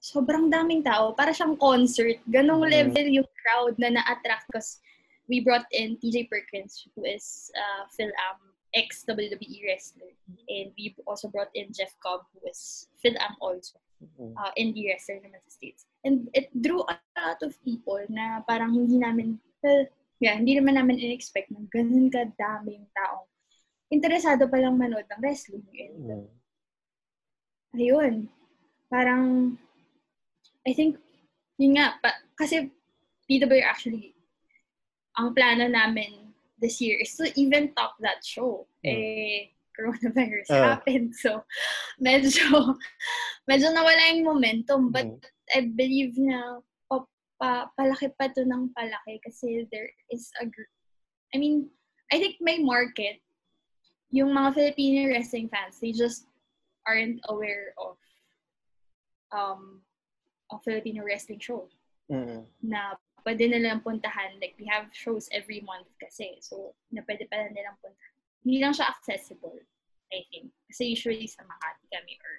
sobrang 0.03 0.51
daming 0.51 0.83
tao. 0.83 1.15
Para 1.15 1.31
siyang 1.31 1.55
concert. 1.55 2.19
Ganong 2.27 2.67
hmm. 2.67 2.73
level 2.75 3.07
yung 3.07 3.31
crowd 3.31 3.79
na 3.79 3.95
na-attract 3.95 4.51
because 4.51 4.83
we 5.29 5.41
brought 5.41 5.69
in 5.73 5.97
TJ 6.01 6.29
Perkins 6.29 6.89
who 6.97 7.05
is 7.05 7.53
uh, 7.55 7.85
Phil 7.93 8.09
Am 8.09 8.41
ex-WWE 8.75 9.65
wrestler. 9.65 10.13
And 10.49 10.73
we 10.77 10.97
also 11.07 11.29
brought 11.29 11.49
in 11.55 11.73
Jeff 11.73 11.95
Cobb 12.03 12.25
who 12.33 12.49
is 12.49 12.89
Phil 13.01 13.17
Am 13.21 13.37
also 13.41 13.79
uh, 14.19 14.53
indie 14.59 14.89
wrestler 14.89 15.21
naman 15.21 15.41
sa 15.45 15.53
States. 15.53 15.87
And 16.05 16.29
it 16.33 16.51
drew 16.55 16.83
a 16.87 16.97
lot 17.19 17.41
of 17.43 17.55
people 17.65 18.01
na 18.09 18.43
parang 18.47 18.75
hindi 18.75 18.99
namin, 18.99 19.39
well, 19.63 19.87
yeah, 20.23 20.35
hindi 20.35 20.59
naman 20.59 20.79
namin 20.79 20.99
in-expect 20.99 21.51
na 21.51 21.63
ganun 21.71 22.11
kadaming 22.11 22.87
taong 22.95 23.27
interesado 23.89 24.47
palang 24.47 24.79
manood 24.79 25.07
ng 25.09 25.21
wrestling. 25.23 25.65
And, 25.75 25.97
mm. 26.25 26.29
ayun, 27.79 28.15
parang, 28.93 29.57
I 30.67 30.73
think, 30.73 31.01
yun 31.59 31.81
nga, 31.81 31.99
pa, 31.99 32.15
kasi 32.39 32.71
PW 33.27 33.61
actually, 33.65 34.15
ang 35.19 35.35
plano 35.35 35.67
namin 35.67 36.31
this 36.63 36.81
year 36.81 36.99
is 37.03 37.15
to 37.19 37.27
even 37.35 37.75
top 37.75 37.99
that 38.01 38.23
show. 38.23 38.67
Mm. 38.87 38.95
Eh, 38.95 39.51
coronavirus 39.75 40.51
uh. 40.51 40.63
happened. 40.75 41.15
So, 41.15 41.43
medyo, 42.03 42.79
medyo 43.51 43.69
nawala 43.75 44.15
yung 44.15 44.27
momentum. 44.27 44.95
But 44.95 45.07
mm. 45.07 45.23
I 45.55 45.61
believe 45.75 46.15
na 46.19 46.63
pa, 46.87 47.03
pa, 47.39 47.51
palaki 47.75 48.15
pa 48.15 48.31
to 48.31 48.47
ng 48.47 48.71
palaki 48.75 49.19
kasi 49.27 49.67
there 49.71 49.91
is 50.11 50.31
a 50.43 50.47
group. 50.47 50.71
I 51.35 51.39
mean, 51.39 51.71
I 52.13 52.19
think 52.19 52.39
may 52.41 52.59
market. 52.63 53.19
Yung 54.11 54.33
mga 54.33 54.55
Filipino 54.55 55.13
wrestling 55.13 55.53
fans, 55.53 55.77
they 55.85 55.93
just 55.93 56.25
aren't 56.89 57.21
aware 57.29 57.77
of 57.77 58.01
um 59.29 59.85
of 60.49 60.65
Filipino 60.65 61.05
wrestling 61.05 61.37
shows. 61.37 61.69
Mm-hmm. 62.09 62.49
Na 62.65 62.97
pwede 63.29 63.45
nilang 63.45 63.85
puntahan. 63.85 64.41
Like, 64.41 64.57
we 64.57 64.65
have 64.73 64.89
shows 64.97 65.29
every 65.37 65.61
month 65.61 65.93
kasi. 66.01 66.41
So, 66.41 66.73
na 66.89 67.05
pwede 67.05 67.29
pala 67.29 67.53
nilang 67.53 67.77
puntahan 67.85 68.17
hindi 68.49 68.65
lang 68.65 68.73
siya 68.73 68.89
accessible, 68.89 69.61
I 70.09 70.25
think. 70.31 70.49
Kasi 70.73 70.97
usually 70.97 71.29
sa 71.29 71.45
Makati 71.45 71.87
kami 71.93 72.17
or 72.17 72.35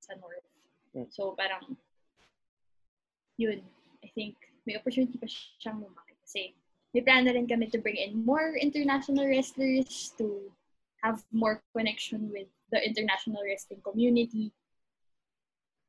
sa 0.00 0.16
North. 0.16 0.48
Mm. 0.94 1.12
So, 1.12 1.36
parang, 1.36 1.76
yun, 3.36 3.60
I 4.00 4.08
think, 4.14 4.40
may 4.64 4.80
opportunity 4.80 5.20
pa 5.20 5.28
siyang 5.28 5.84
lumaki. 5.84 6.16
Kasi, 6.22 6.56
may 6.94 7.04
plan 7.04 7.28
na 7.28 7.36
rin 7.36 7.44
kami 7.44 7.68
to 7.68 7.82
bring 7.82 8.00
in 8.00 8.24
more 8.24 8.56
international 8.56 9.28
wrestlers 9.28 10.16
to 10.16 10.48
have 11.04 11.20
more 11.28 11.60
connection 11.76 12.32
with 12.32 12.48
the 12.72 12.80
international 12.80 13.44
wrestling 13.44 13.84
community. 13.84 14.48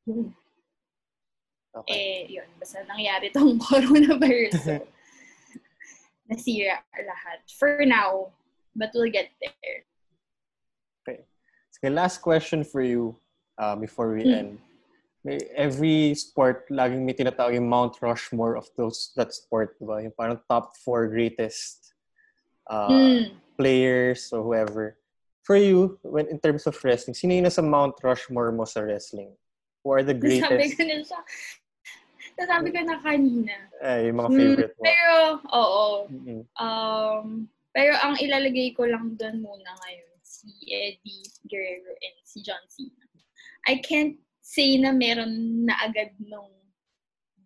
Yun. 0.04 0.36
Okay. 1.86 2.26
Eh, 2.26 2.42
yun. 2.42 2.48
Basta 2.58 2.82
nangyari 2.88 3.30
tong 3.30 3.60
coronavirus. 3.70 4.54
So, 4.62 4.74
nasira 6.30 6.82
lahat. 6.98 7.44
For 7.58 7.86
now, 7.86 8.34
but 8.76 8.90
we'll 8.94 9.12
get 9.12 9.30
there. 9.42 9.86
Okay. 11.04 11.26
So, 11.72 11.90
last 11.90 12.22
question 12.22 12.64
for 12.64 12.82
you 12.82 13.18
uh, 13.58 13.76
before 13.76 14.14
we 14.14 14.24
mm. 14.24 14.38
end. 14.38 14.52
May, 15.26 15.40
every 15.56 16.16
sport, 16.16 16.70
laging 16.70 17.04
may 17.04 17.14
tinatawag 17.14 17.56
yung 17.56 17.68
Mount 17.68 18.00
Rushmore 18.02 18.56
of 18.56 18.70
those 18.78 19.12
that 19.18 19.34
sport, 19.34 19.76
diba? 19.82 20.04
Yung 20.04 20.16
parang 20.16 20.40
top 20.48 20.78
four 20.78 21.08
greatest 21.08 21.94
uh, 22.70 22.88
mm. 22.88 23.32
players 23.58 24.32
or 24.32 24.44
whoever. 24.44 24.96
For 25.44 25.56
you, 25.56 26.00
when 26.04 26.28
in 26.28 26.40
terms 26.40 26.68
of 26.68 26.76
wrestling, 26.84 27.16
sino 27.16 27.34
yung 27.34 27.48
nasa 27.48 27.64
Mount 27.64 27.96
Rushmore 28.04 28.52
mo 28.52 28.64
sa 28.64 28.84
wrestling? 28.84 29.32
Who 29.84 29.92
are 29.96 30.04
the 30.04 30.14
greatest? 30.14 30.52
Sabi 30.52 30.76
ko 30.76 30.84
na 30.84 31.00
siya. 31.00 31.22
Nasabi 32.38 32.70
ko 32.70 32.80
na 32.86 32.98
kanina. 33.02 33.56
Eh, 33.82 34.10
yung 34.10 34.18
mga 34.22 34.30
favorite 34.30 34.76
mo. 34.78 34.84
Pero, 34.86 35.16
oo. 35.50 35.86
Mm-hmm. 36.08 36.42
Um, 36.62 37.28
pero 37.74 37.94
ang 37.98 38.16
ilalagay 38.22 38.78
ko 38.78 38.86
lang 38.86 39.18
doon 39.18 39.42
muna 39.42 39.72
ngayon, 39.86 40.14
si 40.22 40.50
Eddie 40.70 41.26
Guerrero 41.50 41.94
and 41.98 42.18
si 42.22 42.42
John 42.46 42.62
Cena. 42.70 43.06
I 43.68 43.82
can't 43.82 44.18
say 44.40 44.80
na 44.80 44.96
meron 44.96 45.66
na 45.68 45.76
agad 45.84 46.16
nung 46.24 46.54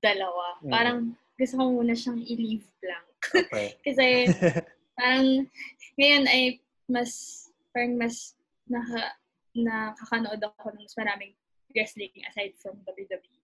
dalawa. 0.01 0.59
Mm. 0.61 0.71
Parang 0.71 0.99
gusto 1.37 1.53
ko 1.57 1.63
muna 1.71 1.97
siyang 1.97 2.21
i-leave 2.21 2.67
blank. 2.77 3.09
Okay. 3.31 3.67
Kasi 3.85 4.07
parang 4.97 5.49
ngayon 5.97 6.25
ay 6.29 6.61
mas 6.85 7.43
parang 7.73 7.97
mas 7.97 8.37
naka, 8.69 9.17
nakakanood 9.57 10.41
ako 10.41 10.73
ng 10.73 10.83
mas 10.85 10.95
maraming 10.97 11.33
wrestling 11.73 12.13
aside 12.29 12.53
from 12.59 12.77
WWE. 12.85 13.39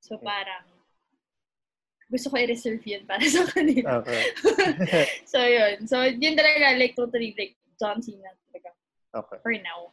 So 0.00 0.16
parang 0.22 0.75
gusto 2.10 2.30
ko 2.30 2.38
i-reserve 2.38 2.82
yun 2.86 3.02
para 3.04 3.24
sa 3.26 3.42
kanila. 3.54 4.02
Okay. 4.02 4.22
so, 5.32 5.42
yun. 5.42 5.86
So, 5.86 6.02
yun 6.06 6.38
talaga, 6.38 6.78
like, 6.78 6.94
totally, 6.94 7.34
like, 7.34 7.58
John 7.76 8.00
Cena 8.02 8.30
talaga. 8.48 8.70
Okay. 9.14 9.38
For 9.42 9.54
now. 9.58 9.90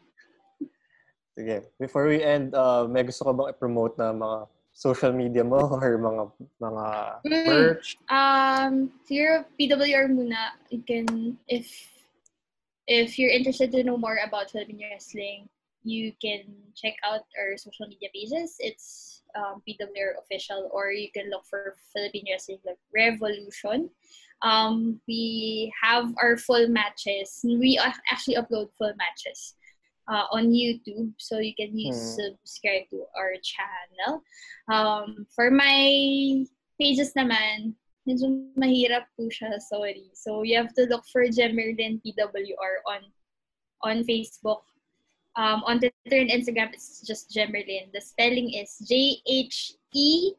Sige. 1.34 1.66
Before 1.82 2.06
we 2.06 2.22
end, 2.22 2.54
uh, 2.54 2.86
may 2.86 3.02
gusto 3.02 3.26
ka 3.26 3.34
bang 3.34 3.50
i-promote 3.50 3.98
na 3.98 4.14
mga 4.14 4.38
social 4.74 5.14
media 5.14 5.46
mo 5.46 5.62
or 5.82 5.98
mga 5.98 6.24
mga 6.62 6.86
mm. 7.26 7.46
merch? 7.46 7.98
Um, 8.10 8.94
here, 9.10 9.46
PWR 9.58 10.10
muna. 10.14 10.58
You 10.70 10.82
can, 10.86 11.38
if 11.50 11.70
if 12.86 13.18
you're 13.18 13.34
interested 13.34 13.72
to 13.74 13.84
know 13.84 13.98
more 13.98 14.22
about 14.22 14.52
Filipino 14.52 14.90
wrestling, 14.92 15.50
you 15.86 16.14
can 16.22 16.46
check 16.76 16.94
out 17.06 17.26
our 17.38 17.58
social 17.58 17.88
media 17.88 18.10
pages. 18.14 18.58
It's 18.60 19.13
um, 19.36 19.62
PWR 19.68 20.20
official 20.22 20.70
or 20.74 20.92
you 20.92 21.10
can 21.12 21.30
look 21.30 21.46
for 21.50 21.76
Philippine 21.94 22.26
Wrestling 22.30 22.60
Revolution. 22.94 23.90
Um, 24.42 25.00
we 25.08 25.72
have 25.82 26.14
our 26.22 26.38
full 26.38 26.68
matches. 26.68 27.40
We 27.44 27.80
actually 28.12 28.36
upload 28.36 28.70
full 28.78 28.94
matches 28.98 29.56
uh, 30.08 30.28
on 30.32 30.52
YouTube, 30.52 31.14
so 31.18 31.40
you 31.40 31.56
can 31.56 31.78
use 31.78 31.96
hmm. 31.96 32.36
subscribe 32.36 32.90
to 32.92 33.06
our 33.16 33.34
channel. 33.40 34.22
Um, 34.68 35.26
for 35.34 35.50
my 35.50 36.44
pages 36.80 37.14
naman, 37.16 37.76
medyo 38.04 38.52
mahirap 38.60 39.08
po 39.16 39.32
siya, 39.32 39.60
sorry. 39.64 40.12
So 40.12 40.44
you 40.44 40.60
have 40.60 40.76
to 40.76 40.84
look 40.92 41.08
for 41.08 41.24
Jemerlin 41.24 42.04
PWR 42.04 42.84
on 42.84 43.02
on 43.84 44.04
Facebook 44.04 44.68
Um, 45.36 45.64
on 45.66 45.80
Twitter 45.80 46.22
and 46.22 46.30
Instagram, 46.30 46.74
it's 46.74 47.02
just 47.02 47.34
Jemerlin. 47.34 47.90
The 47.94 48.02
spelling 48.02 48.54
is 48.54 48.78
J 48.86 49.18
H 49.26 49.74
E 49.94 50.34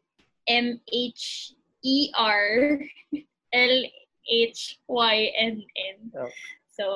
M 0.46 0.80
H 0.92 1.52
E 1.83 2.11
R 2.16 2.78
L 3.52 3.76
H 4.30 4.78
Y 4.87 5.33
N 5.37 5.62
N. 5.62 5.98
Oh. 6.14 6.30
So, 6.70 6.87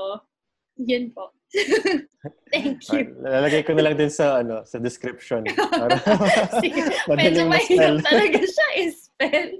yun 0.78 1.10
po. 1.10 1.30
Thank 2.52 2.84
you. 2.92 3.16
Lalagay 3.24 3.64
ko 3.64 3.72
na 3.72 3.82
lang 3.88 3.96
din 3.96 4.12
sa 4.12 4.44
ano 4.44 4.62
sa 4.68 4.78
description. 4.78 5.42
Para 5.72 5.96
Medyo 7.18 7.48
mahirap 7.48 8.04
talaga 8.04 8.40
siya 8.44 8.68
i-spell. 8.84 9.52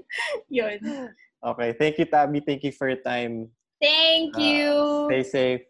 Yun. 0.53 0.79
Okay. 1.41 1.69
Thank 1.75 1.95
you, 1.97 2.05
Tabby. 2.05 2.39
Thank 2.45 2.61
you 2.63 2.73
for 2.75 2.87
your 2.87 3.01
time. 3.01 3.49
Thank 3.81 4.37
you. 4.37 4.69
Uh, 4.69 5.07
stay 5.07 5.23
safe. 5.23 5.63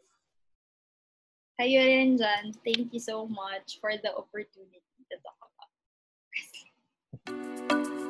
kayo 1.60 1.84
rin 1.84 2.16
dyan, 2.16 2.56
thank 2.64 2.88
you 2.96 3.04
so 3.04 3.28
much 3.28 3.84
for 3.84 3.92
the 4.00 4.16
opportunity 4.16 4.80
to 5.12 5.16
talk 5.20 5.44
about 5.44 5.68
wrestling. 6.32 8.08